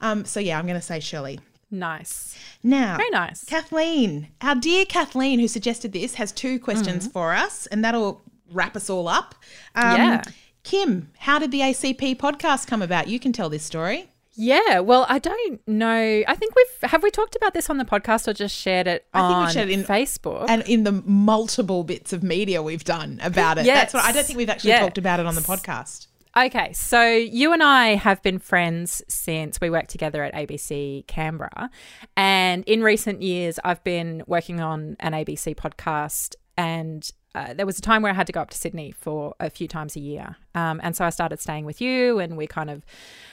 Um, 0.00 0.24
so 0.24 0.38
yeah, 0.38 0.56
I'm 0.58 0.66
going 0.66 0.78
to 0.78 0.86
say 0.86 1.00
Shirley. 1.00 1.40
Nice. 1.70 2.36
Now, 2.62 2.96
Very 2.96 3.10
nice. 3.10 3.44
Kathleen, 3.44 4.28
our 4.40 4.54
dear 4.54 4.84
Kathleen, 4.84 5.38
who 5.38 5.48
suggested 5.48 5.92
this, 5.92 6.14
has 6.14 6.32
two 6.32 6.58
questions 6.58 7.04
Mm-hmm. 7.04 7.12
for 7.12 7.32
us, 7.34 7.66
and 7.68 7.84
that'll 7.84 8.22
wrap 8.52 8.76
us 8.76 8.88
all 8.90 9.08
up. 9.08 9.34
Um, 9.74 9.96
Yeah. 9.96 10.22
Kim, 10.64 11.10
how 11.18 11.38
did 11.38 11.50
the 11.50 11.60
ACP 11.60 12.16
podcast 12.16 12.66
come 12.66 12.82
about? 12.82 13.08
You 13.08 13.18
can 13.20 13.32
tell 13.32 13.48
this 13.48 13.62
story. 13.64 14.08
Yeah, 14.40 14.80
well, 14.80 15.04
I 15.08 15.18
don't 15.18 15.60
know. 15.66 16.22
I 16.26 16.34
think 16.36 16.54
we've 16.54 16.90
have 16.90 17.02
we 17.02 17.10
talked 17.10 17.34
about 17.34 17.54
this 17.54 17.68
on 17.70 17.78
the 17.78 17.84
podcast 17.84 18.28
or 18.28 18.32
just 18.34 18.54
shared 18.54 18.86
it 18.86 19.04
I 19.12 19.26
think 19.28 19.46
we 19.48 19.52
shared 19.52 19.68
it 19.68 19.72
in- 19.72 19.84
Facebook. 19.84 20.44
And 20.48 20.62
in 20.68 20.84
the 20.84 20.92
multiple 20.92 21.82
bits 21.84 22.12
of 22.12 22.22
media 22.22 22.62
we've 22.62 22.84
done 22.84 23.18
about 23.22 23.58
it. 23.58 23.66
That's 23.66 23.92
what 23.94 24.04
I 24.04 24.12
don't 24.12 24.24
think 24.24 24.36
we've 24.36 24.48
actually 24.50 24.70
Yeah. 24.70 24.80
talked 24.80 24.98
about 24.98 25.18
it 25.20 25.26
on 25.26 25.34
the 25.34 25.40
podcast. 25.40 26.06
Okay, 26.36 26.72
so 26.72 27.04
you 27.10 27.52
and 27.52 27.62
I 27.62 27.94
have 27.96 28.22
been 28.22 28.38
friends 28.38 29.02
since 29.08 29.60
we 29.60 29.70
worked 29.70 29.90
together 29.90 30.22
at 30.22 30.34
ABC 30.34 31.06
Canberra. 31.06 31.70
And 32.16 32.64
in 32.64 32.82
recent 32.82 33.22
years, 33.22 33.58
I've 33.64 33.82
been 33.82 34.22
working 34.26 34.60
on 34.60 34.96
an 35.00 35.12
ABC 35.12 35.56
podcast. 35.56 36.36
And 36.56 37.10
uh, 37.34 37.54
there 37.54 37.66
was 37.66 37.78
a 37.78 37.82
time 37.82 38.02
where 38.02 38.12
I 38.12 38.14
had 38.14 38.26
to 38.28 38.32
go 38.32 38.40
up 38.40 38.50
to 38.50 38.56
Sydney 38.56 38.92
for 38.92 39.34
a 39.40 39.50
few 39.50 39.66
times 39.66 39.96
a 39.96 40.00
year. 40.00 40.36
Um, 40.54 40.80
and 40.82 40.94
so 40.94 41.04
I 41.04 41.10
started 41.10 41.40
staying 41.40 41.64
with 41.64 41.80
you, 41.80 42.18
and 42.18 42.36
we 42.36 42.46
kind 42.46 42.70
of 42.70 42.84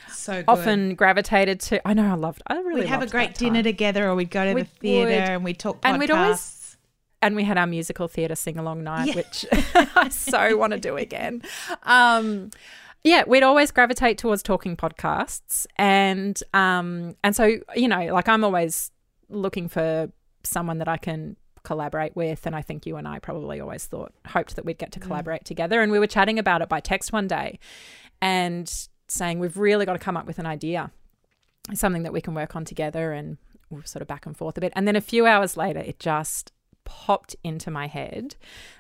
So 0.10 0.38
good. 0.38 0.46
often 0.48 0.96
gravitated 0.96 1.60
to. 1.62 1.88
I 1.88 1.94
know, 1.94 2.12
I 2.12 2.16
loved 2.16 2.42
I 2.48 2.56
really 2.60 2.82
we'd 2.82 2.88
have 2.90 3.04
a 3.04 3.08
great 3.08 3.36
dinner 3.36 3.62
together 3.62 4.08
or 4.08 4.16
we'd 4.16 4.32
go 4.32 4.46
to 4.46 4.54
We 4.54 4.62
the 4.64 4.68
theatre 4.68 5.34
and 5.34 5.44
we'd 5.44 5.60
talk 5.60 5.82
podcasts. 5.82 5.90
And 5.90 6.00
we'd 6.00 6.12
always- 6.12 6.78
and 7.22 7.36
we 7.36 7.44
had 7.44 7.58
our 7.58 7.66
musical 7.66 8.08
theatre 8.08 8.36
sing 8.36 8.58
along 8.60 8.84
night, 8.84 9.08
Yeah. 9.08 9.16
which 9.16 9.46
I 9.96 10.10
so 10.10 10.56
want 10.58 10.74
to 10.74 10.80
do 10.80 10.96
again. 10.98 11.42
Um, 11.84 12.52
yeah, 13.06 13.24
we'd 13.28 13.44
always 13.44 13.70
gravitate 13.70 14.18
towards 14.18 14.42
talking 14.42 14.76
podcasts, 14.76 15.68
and 15.78 16.42
um, 16.56 17.16
and 17.24 17.36
so 17.36 17.60
you 17.76 17.88
know, 17.88 18.12
like 18.12 18.28
I'm 18.28 18.44
always 18.44 18.92
looking 19.30 19.68
for 19.70 20.12
someone 20.44 20.80
that 20.80 20.88
I 20.88 20.98
can 20.98 21.38
collaborate 21.62 22.16
with, 22.16 22.48
and 22.48 22.56
I 22.56 22.64
think 22.64 22.88
you 22.88 22.96
and 22.98 23.08
I 23.08 23.20
probably 23.20 23.60
always 23.60 23.86
thought 23.86 24.12
hoped 24.26 24.56
that 24.56 24.66
we'd 24.66 24.80
get 24.80 24.92
to 24.94 25.00
collaborate 25.00 25.46
together, 25.46 25.84
and 25.84 25.92
we 25.92 26.00
were 26.00 26.08
chatting 26.08 26.40
about 26.40 26.64
it 26.64 26.68
by 26.68 26.80
text 26.80 27.14
one 27.14 27.28
day, 27.28 27.60
and 28.24 28.72
saying 29.08 29.38
we've 29.38 29.58
really 29.58 29.86
got 29.86 29.94
to 29.94 30.00
come 30.00 30.18
up 30.18 30.26
with 30.26 30.40
an 30.40 30.48
idea, 30.48 30.90
something 31.76 32.02
that 32.02 32.12
we 32.12 32.22
can 32.22 32.34
work 32.34 32.56
on 32.56 32.66
together, 32.66 33.14
and 33.14 33.38
we 33.70 33.84
sort 33.84 34.02
of 34.02 34.08
back 34.08 34.26
and 34.26 34.36
forth 34.36 34.58
a 34.58 34.62
bit. 34.62 34.74
And 34.76 34.88
then 34.88 34.96
a 34.96 35.02
few 35.02 35.28
hours 35.28 35.56
later, 35.56 35.80
it 35.80 36.00
just 36.00 36.52
popped 36.86 37.36
into 37.44 37.70
my 37.70 37.86
head 37.86 38.36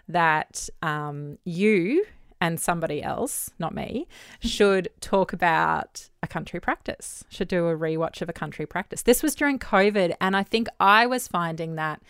that 0.08 0.68
um, 0.82 1.38
you 1.46 2.06
and 2.46 2.60
somebody 2.60 3.02
else, 3.02 3.50
not 3.58 3.74
me, 3.74 4.08
should 4.40 4.88
talk 5.02 5.34
about 5.34 6.10
a 6.22 6.28
country 6.28 6.60
practice, 6.60 7.24
should 7.28 7.48
do 7.48 7.68
a 7.68 7.76
rewatch 7.76 8.22
of 8.22 8.30
a 8.30 8.34
country 8.34 8.68
practice. 8.68 9.02
This 9.02 9.24
was 9.24 9.34
during 9.34 9.58
COVID, 9.58 10.16
and 10.22 10.38
I 10.38 10.44
think 10.44 10.68
I 10.80 11.08
was 11.08 11.28
finding 11.28 11.74
that 11.76 12.04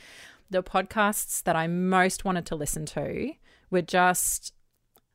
the 0.50 0.62
podcasts 0.62 1.42
that 1.44 1.56
I 1.56 1.68
most 1.68 2.26
wanted 2.26 2.46
to 2.48 2.56
listen 2.56 2.86
to 2.88 3.32
were 3.72 3.82
just 3.82 4.54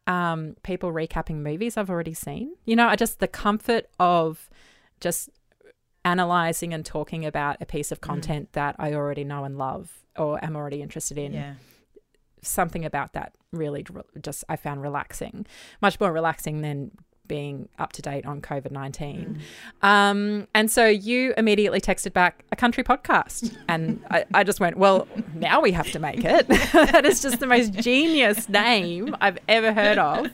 um, 0.06 0.56
people 0.62 0.90
recapping 0.90 1.42
movies 1.42 1.76
I've 1.76 1.90
already 1.90 2.14
seen. 2.14 2.54
You 2.64 2.76
know, 2.76 2.88
I 2.88 2.96
just 2.96 3.20
the 3.20 3.28
comfort 3.28 3.88
of 3.98 4.48
just 5.00 5.28
analyzing 6.02 6.72
and 6.72 6.84
talking 6.84 7.26
about 7.26 7.58
a 7.60 7.66
piece 7.66 7.92
of 7.92 8.00
mm. 8.00 8.08
content 8.08 8.48
mm. 8.48 8.52
that 8.52 8.76
I 8.78 8.94
already 8.94 9.24
know 9.24 9.44
and 9.44 9.58
love 9.58 9.92
or 10.16 10.42
am 10.42 10.56
already 10.56 10.80
interested 10.80 11.18
in. 11.18 11.34
Yeah 11.34 11.54
something 12.42 12.84
about 12.84 13.12
that 13.12 13.34
really 13.52 13.84
just 14.20 14.44
I 14.48 14.56
found 14.56 14.82
relaxing, 14.82 15.46
much 15.80 15.98
more 15.98 16.12
relaxing 16.12 16.62
than 16.62 16.92
being 17.30 17.68
up 17.78 17.92
to 17.92 18.02
date 18.02 18.26
on 18.26 18.42
COVID 18.42 18.72
19. 18.72 19.40
Mm. 19.82 19.86
Um, 19.86 20.48
and 20.52 20.68
so 20.68 20.86
you 20.86 21.32
immediately 21.36 21.80
texted 21.80 22.12
back 22.12 22.44
a 22.50 22.56
country 22.56 22.82
podcast. 22.82 23.56
And 23.68 24.04
I, 24.10 24.24
I, 24.34 24.42
just 24.42 24.58
went, 24.58 24.76
well, 24.76 25.06
now 25.34 25.60
we 25.60 25.70
have 25.70 25.88
to 25.92 26.00
make 26.00 26.24
it. 26.24 26.48
that 26.72 27.06
is 27.06 27.22
just 27.22 27.38
the 27.38 27.46
most 27.46 27.72
genius 27.72 28.48
name 28.48 29.14
I've 29.20 29.38
ever 29.46 29.72
heard 29.72 29.96
of. 29.96 30.26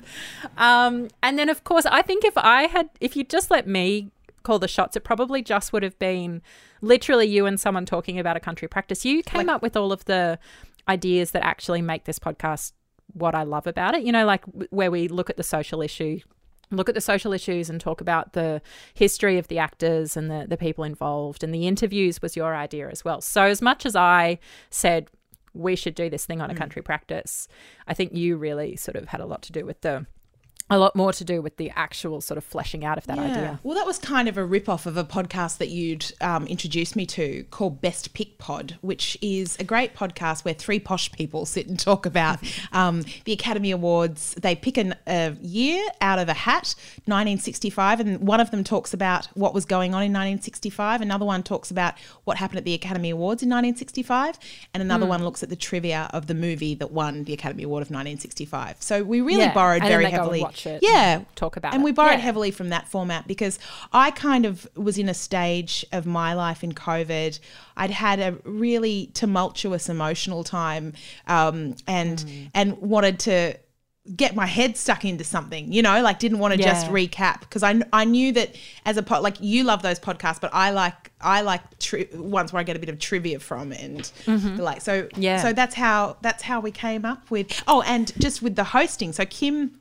Um, 0.57 1.09
and 1.23 1.39
then, 1.39 1.51
of 1.51 1.65
course, 1.65 1.85
I 1.85 2.01
think 2.01 2.25
if 2.25 2.39
I 2.39 2.63
had, 2.63 2.89
if 2.99 3.15
you 3.15 3.25
just 3.25 3.51
let 3.51 3.69
me 3.69 4.11
call 4.43 4.59
the 4.59 4.69
shots, 4.69 4.97
it 4.97 5.05
probably 5.05 5.43
just 5.43 5.75
would 5.75 5.83
have 5.83 5.99
been 5.99 6.41
literally 6.81 7.27
you 7.27 7.45
and 7.45 7.61
someone 7.61 7.85
talking 7.85 8.19
about 8.19 8.39
a 8.39 8.41
country 8.41 8.69
practice. 8.69 9.05
You 9.05 9.23
came 9.23 9.49
like, 9.49 9.57
up 9.57 9.63
with 9.63 9.77
all 9.77 9.93
of 9.93 10.07
the 10.07 10.39
ideas 10.89 11.33
that 11.33 11.45
actually 11.45 11.83
make 11.83 12.05
this 12.05 12.19
podcast 12.19 12.73
what 13.13 13.35
I 13.35 13.43
love 13.43 13.67
about 13.67 13.95
it. 13.95 14.03
You 14.03 14.13
know, 14.13 14.27
like 14.27 14.45
where 14.71 14.91
we 14.91 15.09
look 15.09 15.31
at 15.31 15.37
the 15.37 15.43
social 15.43 15.83
issue, 15.83 16.21
look 16.71 16.89
at 16.89 16.95
the 16.95 17.01
social 17.01 17.33
issues 17.33 17.71
and 17.71 17.81
talk 17.81 18.01
about 18.01 18.33
the 18.33 18.61
history 18.95 19.39
of 19.39 19.49
the 19.49 19.59
actors 19.59 20.17
and 20.17 20.31
the, 20.31 20.47
the 20.49 20.57
people 20.57 20.85
involved. 20.85 21.43
And 21.43 21.55
the 21.55 21.67
interviews 21.67 22.21
was 22.21 22.37
your 22.37 22.55
idea 22.55 22.89
as 22.89 23.05
well. 23.05 23.21
So, 23.21 23.43
as 23.43 23.63
much 23.63 23.87
as 23.87 23.97
I 23.97 24.39
said, 24.71 25.09
we 25.55 25.75
should 25.77 25.95
do 25.95 26.11
this 26.11 26.27
thing 26.27 26.41
on 26.41 26.51
a 26.51 26.55
mm. 26.55 26.59
country 26.59 26.83
practice, 26.83 27.49
I 27.87 27.95
think 27.95 28.15
you 28.15 28.37
really 28.37 28.77
sort 28.77 28.97
of 28.97 29.09
had 29.09 29.21
a 29.21 29.27
lot 29.27 29.43
to 29.43 29.53
do 29.53 29.65
with 29.65 29.81
the 29.81 30.07
a 30.69 30.79
lot 30.79 30.97
more 30.97 31.13
to 31.13 31.25
do 31.25 31.41
with 31.41 31.57
the 31.59 31.71
actual 31.77 32.21
sort 32.21 32.37
of 32.39 32.45
fleshing 32.45 32.85
out 32.85 32.99
of 32.99 33.07
that 33.07 33.19
yeah. 33.19 33.25
idea. 33.25 33.61
Well, 33.63 33.77
that 33.77 33.87
was 33.87 33.99
kind 33.99 34.29
of 34.29 34.37
a 34.37 34.45
rip 34.45 34.69
off 34.69 34.85
of 34.85 34.97
a 34.97 35.05
podcast 35.05 35.59
that 35.59 35.69
you'd 35.69 36.13
um, 36.21 36.47
introduced 36.49 36.97
me 36.97 37.07
to 37.07 37.45
called 37.51 37.81
Best 37.81 38.15
Pick 38.15 38.39
Pod, 38.39 38.77
which 38.81 39.17
is 39.23 39.57
a 39.61 39.65
great 39.65 39.95
podcast 39.95 40.45
where 40.45 40.55
three 40.55 40.81
posh 40.81 41.13
people 41.13 41.47
sit 41.47 41.69
and 41.69 41.79
talk 41.79 42.05
about 42.05 42.41
um, 42.73 43.05
the 43.25 43.33
Academy 43.33 43.71
Awards. 43.71 44.35
They 44.35 44.57
pick 44.57 44.77
an, 44.77 44.97
a 45.07 45.37
year 45.41 45.85
out 46.01 46.19
of 46.19 46.29
a 46.29 46.35
hat, 46.35 46.75
1965, 47.05 48.01
and 48.01 48.21
one 48.21 48.41
of 48.41 48.51
them 48.51 48.65
talks 48.65 48.93
about 48.93 49.27
what 49.35 49.55
was 49.55 49.65
going 49.65 49.95
on 49.95 50.03
in 50.03 50.13
1965. 50.13 51.01
Another 51.01 51.25
one 51.25 51.45
talks 51.45 51.71
about 51.71 51.95
what 52.25 52.39
happened 52.39 52.59
at 52.59 52.65
the 52.65 52.75
Academy 52.75 53.11
Awards 53.11 53.41
in 53.43 53.49
1965, 53.49 54.39
and 54.75 54.83
another 54.83 55.07
mm. 55.07 55.11
one 55.11 55.25
looks 55.25 55.45
at 55.45 55.49
the 55.49 55.57
trivia 55.57 56.11
of 56.13 56.27
the 56.27 56.35
movie 56.35 56.75
that 56.75 56.91
won 56.91 57.23
the 57.23 57.33
Academy 57.33 57.63
Award 57.63 57.83
of 57.83 57.91
1965. 57.91 58.83
So 58.83 59.05
we 59.05 59.21
really 59.21 59.43
yeah. 59.43 59.55
borrowed 59.55 59.83
and 59.83 59.89
very 59.89 60.07
heavily 60.07 60.45
watch 60.57 60.67
it. 60.67 60.81
Yeah, 60.83 61.23
talk 61.35 61.57
about 61.57 61.75
and 61.75 61.83
it. 61.83 61.85
we 61.85 61.93
borrowed 61.93 62.13
yeah. 62.13 62.19
heavily 62.19 62.51
from 62.51 62.71
that 62.71 62.89
format 62.89 63.27
because 63.27 63.59
I 63.93 64.11
kind 64.11 64.47
of 64.47 64.69
was 64.75 64.99
in 64.99 65.09
a 65.09 65.15
stage 65.15 65.85
of 65.93 66.07
my 66.07 66.35
life 66.35 66.65
in 66.65 66.73
COVID. 66.73 67.39
I'd 67.77 67.91
had 67.91 68.21
a 68.21 68.37
really 68.45 69.11
tumultuous 69.15 69.89
emotional 69.89 70.45
time, 70.45 70.95
um, 71.27 71.77
and 71.87 72.19
mm. 72.19 72.51
and 72.55 72.79
wanted 72.79 73.19
to 73.21 73.57
get 74.15 74.37
my 74.37 74.47
head 74.47 74.77
stuck 74.77 75.05
into 75.05 75.25
something, 75.25 75.73
you 75.73 75.83
know, 75.83 76.01
like 76.01 76.21
didn't 76.21 76.39
want 76.39 76.55
to 76.55 76.61
yeah. 76.61 76.67
just 76.67 76.87
recap 76.87 77.41
because 77.41 77.65
I, 77.65 77.81
I 77.93 78.05
knew 78.05 78.31
that 78.35 78.55
as 78.85 78.97
a 78.97 79.03
pot, 79.03 79.21
like 79.21 79.35
you 79.41 79.65
love 79.65 79.83
those 79.83 79.99
podcasts, 79.99 80.41
but 80.41 80.55
I 80.55 80.71
like, 80.71 81.11
I 81.21 81.41
like 81.41 81.79
tri- 81.81 82.07
ones 82.15 82.53
where 82.53 82.61
I 82.61 82.63
get 82.63 82.77
a 82.77 82.79
bit 82.79 82.89
of 82.89 83.01
trivia 83.01 83.41
from 83.41 83.73
and 83.73 84.03
mm-hmm. 84.25 84.61
like, 84.61 84.81
so, 84.81 85.09
yeah. 85.17 85.43
So 85.43 85.53
that's 85.53 85.75
how, 85.75 86.19
that's 86.21 86.45
how 86.45 86.61
we 86.61 86.71
came 86.71 87.05
up 87.05 87.33
with, 87.33 87.61
oh, 87.67 87.83
and 87.83 88.13
just 88.21 88.43
with 88.43 88.55
the 88.55 88.63
hosting. 88.63 89.13
So 89.13 89.27
Kim 89.27 89.81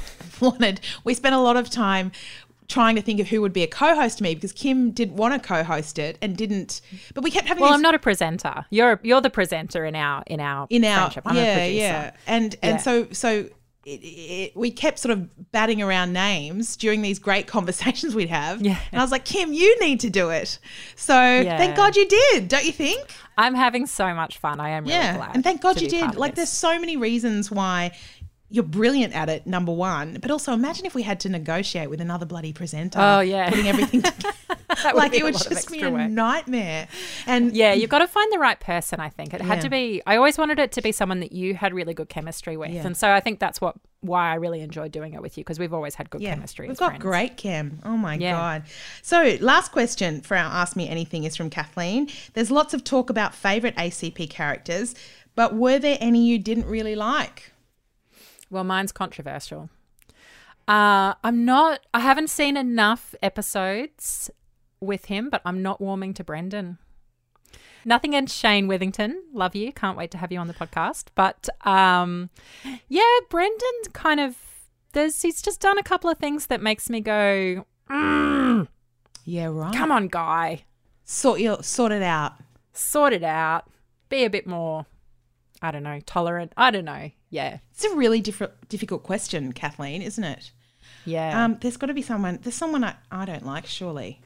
wanted, 0.40 0.80
we 1.04 1.14
spent 1.14 1.34
a 1.34 1.40
lot 1.40 1.56
of 1.56 1.70
time 1.70 2.12
trying 2.72 2.96
to 2.96 3.02
think 3.02 3.20
of 3.20 3.28
who 3.28 3.40
would 3.42 3.52
be 3.52 3.62
a 3.62 3.66
co-host 3.66 4.18
to 4.18 4.24
me 4.24 4.34
because 4.34 4.52
Kim 4.52 4.90
didn't 4.90 5.16
want 5.16 5.40
to 5.40 5.46
co-host 5.46 5.98
it 5.98 6.18
and 6.22 6.36
didn't. 6.36 6.80
But 7.14 7.22
we 7.22 7.30
kept 7.30 7.46
having. 7.46 7.60
Well, 7.60 7.70
these, 7.70 7.76
I'm 7.76 7.82
not 7.82 7.94
a 7.94 7.98
presenter. 7.98 8.64
You're 8.70 8.98
you're 9.02 9.20
the 9.20 9.30
presenter 9.30 9.84
in 9.84 9.94
our 9.94 10.22
in 10.26 10.40
our 10.40 10.66
in 10.70 10.84
our 10.84 11.10
friendship. 11.10 11.24
I'm 11.26 11.36
yeah 11.36 11.66
yeah 11.66 12.10
and 12.26 12.56
and 12.62 12.80
so 12.80 13.08
so. 13.12 13.48
It, 13.84 13.98
it, 14.00 14.56
we 14.56 14.70
kept 14.70 15.00
sort 15.00 15.10
of 15.10 15.50
batting 15.50 15.82
around 15.82 16.12
names 16.12 16.76
during 16.76 17.02
these 17.02 17.18
great 17.18 17.46
conversations 17.48 18.14
we'd 18.14 18.28
have. 18.28 18.62
Yeah. 18.62 18.78
And 18.92 19.00
I 19.00 19.02
was 19.02 19.10
like, 19.10 19.24
Kim, 19.24 19.52
you 19.52 19.76
need 19.80 19.98
to 20.00 20.08
do 20.08 20.30
it. 20.30 20.60
So 20.94 21.14
yeah. 21.14 21.58
thank 21.58 21.74
God 21.74 21.96
you 21.96 22.06
did, 22.06 22.46
don't 22.46 22.64
you 22.64 22.70
think? 22.70 23.10
I'm 23.36 23.56
having 23.56 23.86
so 23.86 24.14
much 24.14 24.38
fun. 24.38 24.60
I 24.60 24.68
am 24.68 24.84
really 24.84 24.94
yeah. 24.94 25.16
glad. 25.16 25.34
And 25.34 25.42
thank 25.42 25.62
God 25.62 25.80
you 25.80 25.88
did. 25.88 26.14
Like, 26.14 26.36
there's 26.36 26.48
so 26.48 26.78
many 26.78 26.96
reasons 26.96 27.50
why 27.50 27.90
you're 28.52 28.62
brilliant 28.62 29.14
at 29.14 29.30
it, 29.30 29.46
number 29.46 29.72
one. 29.72 30.18
But 30.20 30.30
also, 30.30 30.52
imagine 30.52 30.84
if 30.84 30.94
we 30.94 31.02
had 31.02 31.18
to 31.20 31.30
negotiate 31.30 31.88
with 31.88 32.02
another 32.02 32.26
bloody 32.26 32.52
presenter. 32.52 32.98
Oh 33.00 33.20
yeah, 33.20 33.48
putting 33.48 33.66
everything 33.66 34.02
together. 34.02 34.36
like 34.94 35.14
it 35.14 35.22
would 35.22 35.34
just 35.34 35.70
be 35.70 35.80
a 35.80 35.90
work. 35.90 36.10
nightmare. 36.10 36.86
And 37.26 37.56
yeah, 37.56 37.72
you've 37.72 37.88
got 37.88 38.00
to 38.00 38.06
find 38.06 38.30
the 38.30 38.38
right 38.38 38.60
person. 38.60 39.00
I 39.00 39.08
think 39.08 39.32
it 39.32 39.40
had 39.40 39.56
yeah. 39.56 39.62
to 39.62 39.70
be. 39.70 40.02
I 40.06 40.16
always 40.16 40.36
wanted 40.36 40.58
it 40.58 40.70
to 40.72 40.82
be 40.82 40.92
someone 40.92 41.20
that 41.20 41.32
you 41.32 41.54
had 41.54 41.72
really 41.72 41.94
good 41.94 42.10
chemistry 42.10 42.58
with, 42.58 42.70
yeah. 42.70 42.86
and 42.86 42.94
so 42.94 43.10
I 43.10 43.20
think 43.20 43.40
that's 43.40 43.60
what 43.60 43.74
why 44.02 44.32
I 44.32 44.34
really 44.34 44.60
enjoyed 44.60 44.92
doing 44.92 45.14
it 45.14 45.22
with 45.22 45.38
you 45.38 45.44
because 45.44 45.58
we've 45.58 45.72
always 45.72 45.94
had 45.94 46.10
good 46.10 46.20
yeah. 46.20 46.34
chemistry. 46.34 46.68
We've 46.68 46.76
got 46.76 46.90
friends. 46.90 47.02
great 47.02 47.36
chem. 47.38 47.78
Oh 47.86 47.96
my 47.96 48.18
god! 48.18 48.64
So 49.00 49.38
last 49.40 49.72
question 49.72 50.20
for 50.20 50.36
our 50.36 50.44
Ask 50.44 50.76
Me 50.76 50.88
Anything 50.88 51.24
is 51.24 51.36
from 51.36 51.48
Kathleen. 51.48 52.10
There's 52.34 52.50
lots 52.50 52.74
of 52.74 52.84
talk 52.84 53.08
about 53.08 53.34
favorite 53.34 53.76
ACP 53.76 54.28
characters, 54.28 54.94
but 55.34 55.54
were 55.54 55.78
there 55.78 55.96
any 56.00 56.26
you 56.26 56.38
didn't 56.38 56.66
really 56.66 56.94
like? 56.94 57.51
Well, 58.52 58.64
mine's 58.64 58.92
controversial. 58.92 59.70
Uh, 60.68 61.14
I'm 61.24 61.44
not, 61.46 61.80
I 61.94 62.00
haven't 62.00 62.28
seen 62.28 62.56
enough 62.56 63.14
episodes 63.22 64.30
with 64.78 65.06
him, 65.06 65.30
but 65.30 65.40
I'm 65.46 65.62
not 65.62 65.80
warming 65.80 66.12
to 66.14 66.22
Brendan. 66.22 66.76
Nothing 67.84 68.10
against 68.14 68.38
Shane 68.38 68.68
Withington. 68.68 69.14
Love 69.32 69.56
you. 69.56 69.72
Can't 69.72 69.96
wait 69.96 70.10
to 70.10 70.18
have 70.18 70.30
you 70.30 70.38
on 70.38 70.48
the 70.48 70.54
podcast. 70.54 71.06
But 71.14 71.48
um, 71.66 72.28
yeah, 72.88 73.18
Brendan 73.30 73.80
kind 73.94 74.20
of, 74.20 74.36
there's, 74.92 75.22
he's 75.22 75.40
just 75.40 75.60
done 75.60 75.78
a 75.78 75.82
couple 75.82 76.10
of 76.10 76.18
things 76.18 76.46
that 76.46 76.60
makes 76.60 76.90
me 76.90 77.00
go, 77.00 77.64
mm, 77.90 78.68
yeah, 79.24 79.46
right. 79.46 79.74
Come 79.74 79.90
on, 79.90 80.08
guy. 80.08 80.64
Sort, 81.04 81.40
you, 81.40 81.56
sort 81.62 81.90
it 81.90 82.02
out. 82.02 82.34
Sort 82.74 83.14
it 83.14 83.24
out. 83.24 83.68
Be 84.10 84.24
a 84.24 84.30
bit 84.30 84.46
more, 84.46 84.84
I 85.62 85.70
don't 85.70 85.84
know, 85.84 86.00
tolerant. 86.00 86.52
I 86.56 86.70
don't 86.70 86.84
know. 86.84 87.10
Yeah. 87.30 87.58
It's 87.70 87.84
a 87.84 87.94
really 87.94 88.20
diff- 88.20 88.42
difficult 88.68 89.04
question, 89.04 89.52
Kathleen, 89.52 90.02
isn't 90.02 90.24
it? 90.24 90.52
Yeah. 91.04 91.44
Um, 91.44 91.58
there's 91.60 91.76
got 91.76 91.86
to 91.86 91.94
be 91.94 92.02
someone. 92.02 92.40
There's 92.42 92.54
someone 92.54 92.84
I, 92.84 92.96
I 93.10 93.24
don't 93.24 93.46
like, 93.46 93.66
surely. 93.66 94.20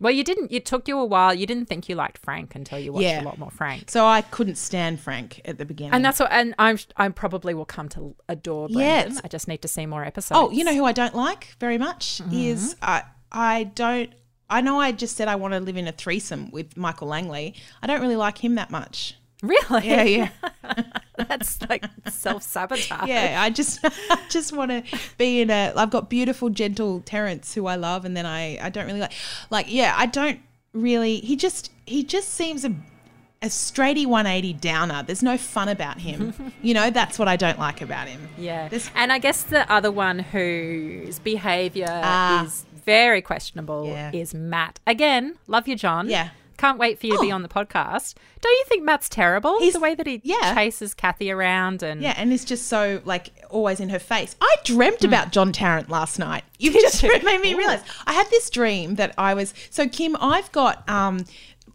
Well, 0.00 0.12
you 0.12 0.22
didn't. 0.22 0.52
It 0.52 0.64
took 0.64 0.86
you 0.86 0.98
a 0.98 1.04
while. 1.04 1.34
You 1.34 1.46
didn't 1.46 1.66
think 1.66 1.88
you 1.88 1.96
liked 1.96 2.18
Frank 2.18 2.54
until 2.54 2.78
you 2.78 2.92
watched 2.92 3.04
yeah. 3.04 3.22
a 3.22 3.24
lot 3.24 3.38
more 3.38 3.50
Frank. 3.50 3.90
So 3.90 4.06
I 4.06 4.22
couldn't 4.22 4.56
stand 4.56 5.00
Frank 5.00 5.40
at 5.44 5.58
the 5.58 5.64
beginning, 5.64 5.92
and 5.94 6.04
that's 6.04 6.20
what. 6.20 6.30
And 6.30 6.54
I'm. 6.58 6.78
I 6.96 7.08
probably 7.08 7.52
will 7.52 7.64
come 7.64 7.88
to 7.90 8.14
adore 8.28 8.68
Brendan. 8.68 9.14
Yeah, 9.14 9.20
I 9.24 9.28
just 9.28 9.48
need 9.48 9.62
to 9.62 9.68
see 9.68 9.86
more 9.86 10.04
episodes. 10.04 10.38
Oh, 10.38 10.50
you 10.52 10.62
know 10.62 10.74
who 10.74 10.84
I 10.84 10.92
don't 10.92 11.16
like 11.16 11.56
very 11.58 11.78
much 11.78 12.18
mm-hmm. 12.18 12.32
is 12.32 12.76
I. 12.80 13.02
I 13.32 13.64
don't. 13.64 14.12
I 14.48 14.60
know 14.60 14.80
I 14.80 14.92
just 14.92 15.16
said 15.16 15.28
I 15.28 15.34
want 15.34 15.54
to 15.54 15.60
live 15.60 15.76
in 15.76 15.88
a 15.88 15.92
threesome 15.92 16.50
with 16.52 16.76
Michael 16.76 17.08
Langley. 17.08 17.54
I 17.82 17.86
don't 17.88 18.00
really 18.00 18.16
like 18.16 18.42
him 18.42 18.54
that 18.54 18.70
much. 18.70 19.16
Really? 19.42 19.88
Yeah, 19.88 20.02
yeah. 20.02 20.28
That's 21.16 21.60
like 21.68 21.84
self 22.08 22.42
sabotage. 22.42 23.08
Yeah, 23.08 23.38
I 23.40 23.50
just 23.50 23.80
I 23.84 24.20
just 24.28 24.52
want 24.52 24.70
to 24.70 24.98
be 25.16 25.40
in 25.40 25.50
a. 25.50 25.72
I've 25.76 25.90
got 25.90 26.10
beautiful, 26.10 26.50
gentle 26.50 27.00
Terence 27.00 27.54
who 27.54 27.66
I 27.66 27.76
love, 27.76 28.04
and 28.04 28.16
then 28.16 28.26
I 28.26 28.58
I 28.60 28.68
don't 28.70 28.86
really 28.86 29.00
like. 29.00 29.12
Like, 29.50 29.66
yeah, 29.68 29.94
I 29.96 30.06
don't 30.06 30.40
really. 30.72 31.16
He 31.16 31.36
just 31.36 31.70
he 31.86 32.02
just 32.02 32.30
seems 32.30 32.64
a 32.64 32.74
a 33.40 33.46
straighty 33.46 34.04
180 34.04 34.54
downer. 34.54 35.04
There's 35.04 35.22
no 35.22 35.38
fun 35.38 35.68
about 35.68 36.00
him. 36.00 36.34
you 36.62 36.74
know, 36.74 36.90
that's 36.90 37.20
what 37.20 37.28
I 37.28 37.36
don't 37.36 37.58
like 37.58 37.80
about 37.80 38.08
him. 38.08 38.28
Yeah. 38.36 38.66
There's, 38.68 38.90
and 38.96 39.12
I 39.12 39.20
guess 39.20 39.44
the 39.44 39.70
other 39.70 39.92
one 39.92 40.18
whose 40.18 41.20
behavior 41.20 41.86
uh, 41.88 42.42
is 42.44 42.66
very 42.84 43.22
questionable 43.22 43.86
yeah. 43.86 44.10
is 44.12 44.34
Matt. 44.34 44.80
Again, 44.88 45.36
love 45.46 45.68
you, 45.68 45.76
John. 45.76 46.08
Yeah 46.08 46.30
can't 46.58 46.78
wait 46.78 46.98
for 47.00 47.06
you 47.06 47.14
to 47.14 47.20
be 47.22 47.32
Oh. 47.32 47.34
on 47.36 47.42
the 47.42 47.48
podcast. 47.48 48.14
Don't 48.40 48.52
you 48.52 48.64
think 48.68 48.82
Matt's 48.84 49.08
terrible? 49.08 49.58
He's- 49.60 49.72
the 49.74 49.80
way 49.80 49.94
that 49.94 50.06
he 50.06 50.20
yeah. 50.24 50.54
chases 50.54 50.92
Kathy 50.92 51.30
around 51.30 51.82
and 51.82 52.02
Yeah, 52.02 52.14
and 52.16 52.32
it's 52.32 52.44
just 52.44 52.66
so 52.66 53.00
like 53.04 53.30
always 53.48 53.80
in 53.80 53.88
her 53.88 53.98
face. 53.98 54.36
I 54.40 54.56
dreamt 54.64 55.04
about 55.04 55.32
John 55.32 55.52
Tarrant 55.52 55.88
last 55.88 56.18
night. 56.18 56.44
You've 56.58 56.74
just 56.74 57.02
made 57.02 57.40
me 57.40 57.54
realize. 57.54 57.80
I 58.06 58.12
had 58.12 58.28
this 58.30 58.50
dream 58.50 58.96
that 58.96 59.14
I 59.16 59.34
was 59.34 59.54
so 59.70 59.88
Kim. 59.88 60.16
I've 60.20 60.50
got 60.52 60.86
um, 60.88 61.24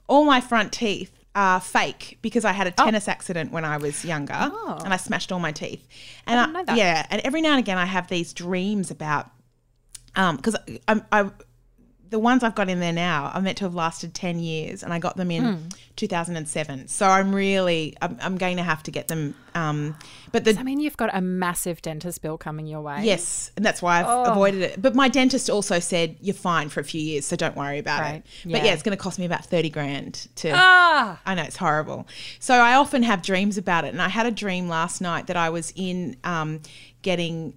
all 0.07 0.25
my 0.25 0.39
front 0.41 0.71
teeth 0.73 1.11
are 1.35 1.59
fake 1.59 2.19
because 2.21 2.45
I 2.45 2.51
had 2.51 2.67
a 2.67 2.71
tennis 2.71 3.07
accident 3.07 3.51
when 3.51 3.65
I 3.65 3.77
was 3.77 4.05
younger, 4.05 4.35
Oh. 4.37 4.79
and 4.85 4.93
I 4.93 4.97
smashed 4.97 5.31
all 5.31 5.39
my 5.39 5.51
teeth. 5.51 5.87
And 6.27 6.37
didn't 6.39 6.53
know 6.53 6.63
that. 6.65 6.77
yeah, 6.77 7.07
and 7.09 7.21
every 7.23 7.41
now 7.41 7.51
and 7.51 7.59
again 7.59 7.77
I 7.79 7.85
have 7.85 8.07
these 8.07 8.33
dreams 8.33 8.91
about 8.91 9.31
um 10.15 10.35
because 10.35 10.55
I'm 10.87 11.03
I. 11.11 11.29
The 12.09 12.19
ones 12.19 12.43
I've 12.43 12.53
got 12.53 12.69
in 12.69 12.79
there 12.79 12.93
now 12.93 13.31
are 13.33 13.41
meant 13.41 13.57
to 13.59 13.63
have 13.65 13.73
lasted 13.73 14.13
10 14.13 14.37
years 14.39 14.83
and 14.83 14.93
I 14.93 14.99
got 14.99 15.17
them 15.17 15.31
in 15.31 15.43
Hmm. 15.43 15.67
2007. 15.95 16.87
So 16.87 17.07
I'm 17.07 17.33
really, 17.33 17.95
I'm, 18.01 18.17
I'm 18.21 18.37
going 18.37 18.57
to 18.57 18.63
have 18.63 18.83
to 18.83 18.91
get 18.91 19.07
them. 19.07 19.33
Um, 19.55 19.95
but 20.31 20.43
the, 20.43 20.55
I 20.59 20.63
mean, 20.63 20.79
you've 20.79 20.97
got 20.97 21.09
a 21.13 21.21
massive 21.21 21.81
dentist 21.81 22.21
bill 22.21 22.37
coming 22.37 22.67
your 22.67 22.81
way. 22.81 22.99
Yes, 23.03 23.51
and 23.55 23.65
that's 23.65 23.81
why 23.81 23.99
I've 23.99 24.05
Oh. 24.07 24.23
avoided 24.31 24.61
it. 24.61 24.81
But 24.81 24.93
my 24.95 25.07
dentist 25.07 25.49
also 25.49 25.79
said 25.79 26.15
you're 26.21 26.33
fine 26.35 26.69
for 26.69 26.79
a 26.79 26.83
few 26.83 27.01
years, 27.01 27.25
so 27.25 27.35
don't 27.35 27.55
worry 27.55 27.79
about 27.79 28.01
Right. 28.01 28.15
it. 28.15 28.25
But 28.43 28.51
Yeah. 28.61 28.65
yeah, 28.65 28.73
it's 28.73 28.83
going 28.83 28.95
to 28.97 29.01
cost 29.01 29.17
me 29.17 29.25
about 29.25 29.45
thirty 29.45 29.69
grand 29.69 30.27
to. 30.37 30.51
Ah, 30.53 31.19
I 31.25 31.33
know 31.35 31.43
it's 31.43 31.57
horrible. 31.57 32.07
So 32.39 32.55
I 32.55 32.73
often 32.75 33.01
have 33.03 33.21
dreams 33.23 33.57
about 33.57 33.85
it, 33.85 33.89
and 33.93 34.01
I 34.01 34.09
had 34.09 34.25
a 34.27 34.31
dream 34.31 34.67
last 34.67 35.01
night 35.01 35.27
that 35.27 35.37
I 35.37 35.49
was 35.49 35.73
in 35.75 36.15
um, 36.23 36.59
getting. 37.01 37.53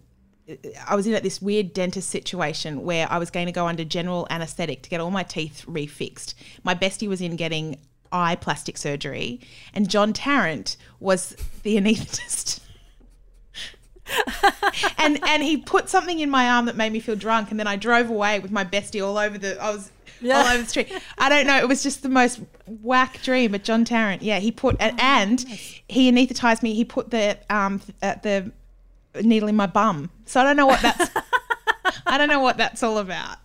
I 0.87 0.95
was 0.95 1.07
in 1.07 1.15
at 1.15 1.23
this 1.23 1.43
weird 1.43 1.73
dentist 1.73 2.09
situation 2.09 2.85
where 2.85 3.11
I 3.11 3.19
was 3.19 3.31
going 3.31 3.47
to 3.47 3.53
go 3.53 3.67
under 3.67 3.85
general 3.85 4.27
anaesthetic 4.31 4.83
to 4.83 4.91
get 4.91 5.01
all 5.01 5.11
my 5.11 5.23
teeth 5.23 5.65
refixed. 5.67 6.35
My 6.63 6.75
bestie 6.75 7.09
was 7.09 7.21
in 7.21 7.37
getting 7.37 7.79
eye 8.13 8.37
plastic 8.37 8.79
surgery, 8.79 9.41
and 9.75 9.91
John 9.91 10.13
Tarrant 10.13 10.77
was 11.01 11.37
the 11.63 11.77
anaesthetist. 11.77 12.61
and 14.99 15.19
and 15.27 15.43
he 15.43 15.57
put 15.57 15.89
something 15.89 16.21
in 16.21 16.31
my 16.31 16.49
arm 16.49 16.67
that 16.67 16.77
made 16.77 16.93
me 16.93 17.01
feel 17.01 17.17
drunk, 17.17 17.51
and 17.51 17.59
then 17.59 17.67
I 17.67 17.77
drove 17.77 18.09
away 18.09 18.39
with 18.39 18.53
my 18.53 18.65
bestie 18.65 19.05
all 19.05 19.19
over 19.19 19.37
the. 19.39 19.61
I 19.61 19.71
was. 19.71 19.91
Yeah. 20.23 20.39
All 20.39 20.47
over 20.47 20.63
the 20.63 20.69
street. 20.69 20.91
I 21.19 21.29
don't 21.29 21.47
know. 21.47 21.59
It 21.59 21.69
was 21.69 21.83
just 21.83 22.03
the 22.03 22.09
most 22.09 22.41
whack 22.83 23.21
dream. 23.23 23.53
But 23.53 23.65
John 23.65 23.85
Tarrant, 23.85 24.23
yeah, 24.23 24.39
he 24.39 24.51
put 24.51 24.77
and, 24.81 24.99
and 24.99 25.41
he 25.89 26.09
anaesthetized 26.09 26.63
me. 26.63 26.73
He 26.73 26.87
put 26.87 27.11
the 27.11 27.37
um 27.51 27.83
uh, 28.01 28.15
the 28.23 28.51
needle 29.23 29.49
in 29.49 29.57
my 29.57 29.67
bum. 29.67 30.11
So 30.25 30.41
I 30.41 30.45
don't 30.45 30.57
know 30.57 30.67
what 30.67 30.81
that's. 30.83 31.11
I 32.07 32.19
don't 32.19 32.29
know 32.29 32.41
what 32.41 32.57
that's 32.57 32.83
all 32.83 32.99
about. 32.99 33.39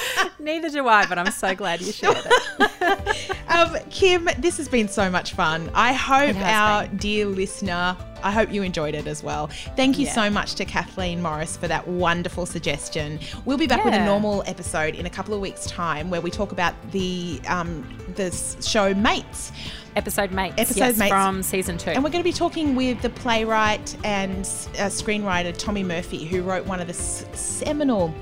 neither 0.38 0.70
do 0.70 0.88
I, 0.88 1.06
but 1.06 1.18
I'm 1.18 1.30
so 1.30 1.54
glad 1.54 1.80
you 1.80 1.92
shared 1.92 2.16
it. 2.24 3.18
Um, 3.48 3.76
Kim, 3.90 4.28
this 4.38 4.56
has 4.56 4.66
been 4.66 4.88
so 4.88 5.10
much 5.10 5.34
fun. 5.34 5.70
I 5.74 5.92
hope 5.92 6.34
our 6.36 6.86
dear 6.86 7.26
listener, 7.26 7.94
I 8.22 8.30
hope 8.30 8.50
you 8.50 8.62
enjoyed 8.62 8.94
it 8.94 9.06
as 9.06 9.22
well. 9.22 9.48
Thank 9.76 9.98
you 9.98 10.06
Yeah. 10.06 10.12
so 10.14 10.30
much 10.30 10.54
to 10.54 10.64
Kathleen 10.64 11.20
Morris 11.20 11.58
for 11.58 11.68
that 11.68 11.86
wonderful 11.86 12.46
suggestion. 12.46 13.20
We'll 13.44 13.58
be 13.58 13.66
back 13.66 13.84
with 13.84 13.92
a 13.92 14.04
normal 14.06 14.42
episode 14.46 14.94
in 14.94 15.04
a 15.04 15.10
couple 15.10 15.34
of 15.34 15.40
weeks' 15.40 15.66
time 15.66 16.08
where 16.08 16.22
we 16.22 16.30
talk 16.30 16.52
about 16.52 16.74
the 16.92 17.40
um, 17.46 17.86
the 18.14 18.30
show 18.62 18.94
Mates. 18.94 19.52
Episode 19.96 20.32
mates. 20.32 20.54
Episode 20.56 20.78
yes, 20.80 20.96
Mates. 20.98 21.10
from 21.12 21.42
season 21.42 21.76
two. 21.76 21.90
And 21.90 22.02
we're 22.02 22.08
going 22.10 22.24
to 22.24 22.28
be 22.28 22.32
talking 22.32 22.74
with 22.74 23.02
the 23.02 23.10
playwright 23.10 23.94
and 24.02 24.40
uh, 24.78 24.88
screenwriter 24.88 25.54
Tommy 25.56 25.84
Murphy, 25.84 26.24
who 26.24 26.40
wrote 26.42 26.64
one 26.64 26.80
of 26.80 26.86
the 26.86 26.94
s- 26.94 27.26
seminal 27.34 28.14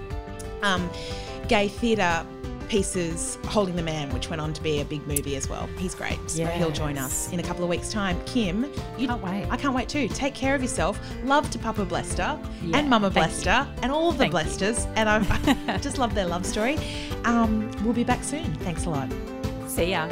um, 0.63 0.91
gay 1.51 1.67
theatre 1.67 2.25
pieces, 2.69 3.37
Holding 3.47 3.75
the 3.75 3.83
Man, 3.83 4.09
which 4.15 4.31
went 4.31 4.41
on 4.41 4.53
to 4.53 4.63
be 4.63 4.81
a 4.81 4.85
big 4.85 5.05
movie 5.09 5.35
as 5.35 5.49
well. 5.49 5.69
He's 5.77 5.97
great. 5.97 6.19
So 6.31 6.47
he'll 6.47 6.71
join 6.71 6.97
us 6.97 7.33
in 7.33 7.41
a 7.41 7.43
couple 7.43 7.65
of 7.65 7.69
weeks' 7.69 7.91
time. 7.91 8.17
Kim, 8.25 8.71
you, 8.97 9.09
Can't 9.09 9.21
wait. 9.21 9.49
I 9.51 9.57
can't 9.57 9.75
wait 9.75 9.89
too. 9.89 10.07
Take 10.07 10.33
care 10.33 10.55
of 10.55 10.63
yourself. 10.63 11.01
Love 11.25 11.51
to 11.51 11.59
Papa 11.59 11.85
Blester 11.85 12.39
Yeah, 12.63 12.79
and 12.79 12.89
Mama 12.89 13.11
Blester 13.11 13.67
and 13.83 13.91
all 13.91 14.13
the 14.13 14.31
Thank 14.31 14.61
you. 14.61 14.87
And 14.95 15.09
I, 15.09 15.75
I 15.75 15.79
just 15.83 15.99
love 15.99 16.15
their 16.15 16.27
love 16.27 16.47
story. 16.47 16.79
Um, 17.25 17.69
we'll 17.83 17.95
be 17.95 18.05
back 18.05 18.23
soon. 18.23 18.55
Thanks 18.59 18.85
a 18.87 18.91
lot. 18.91 19.09
See 19.67 19.91
ya. 19.91 20.09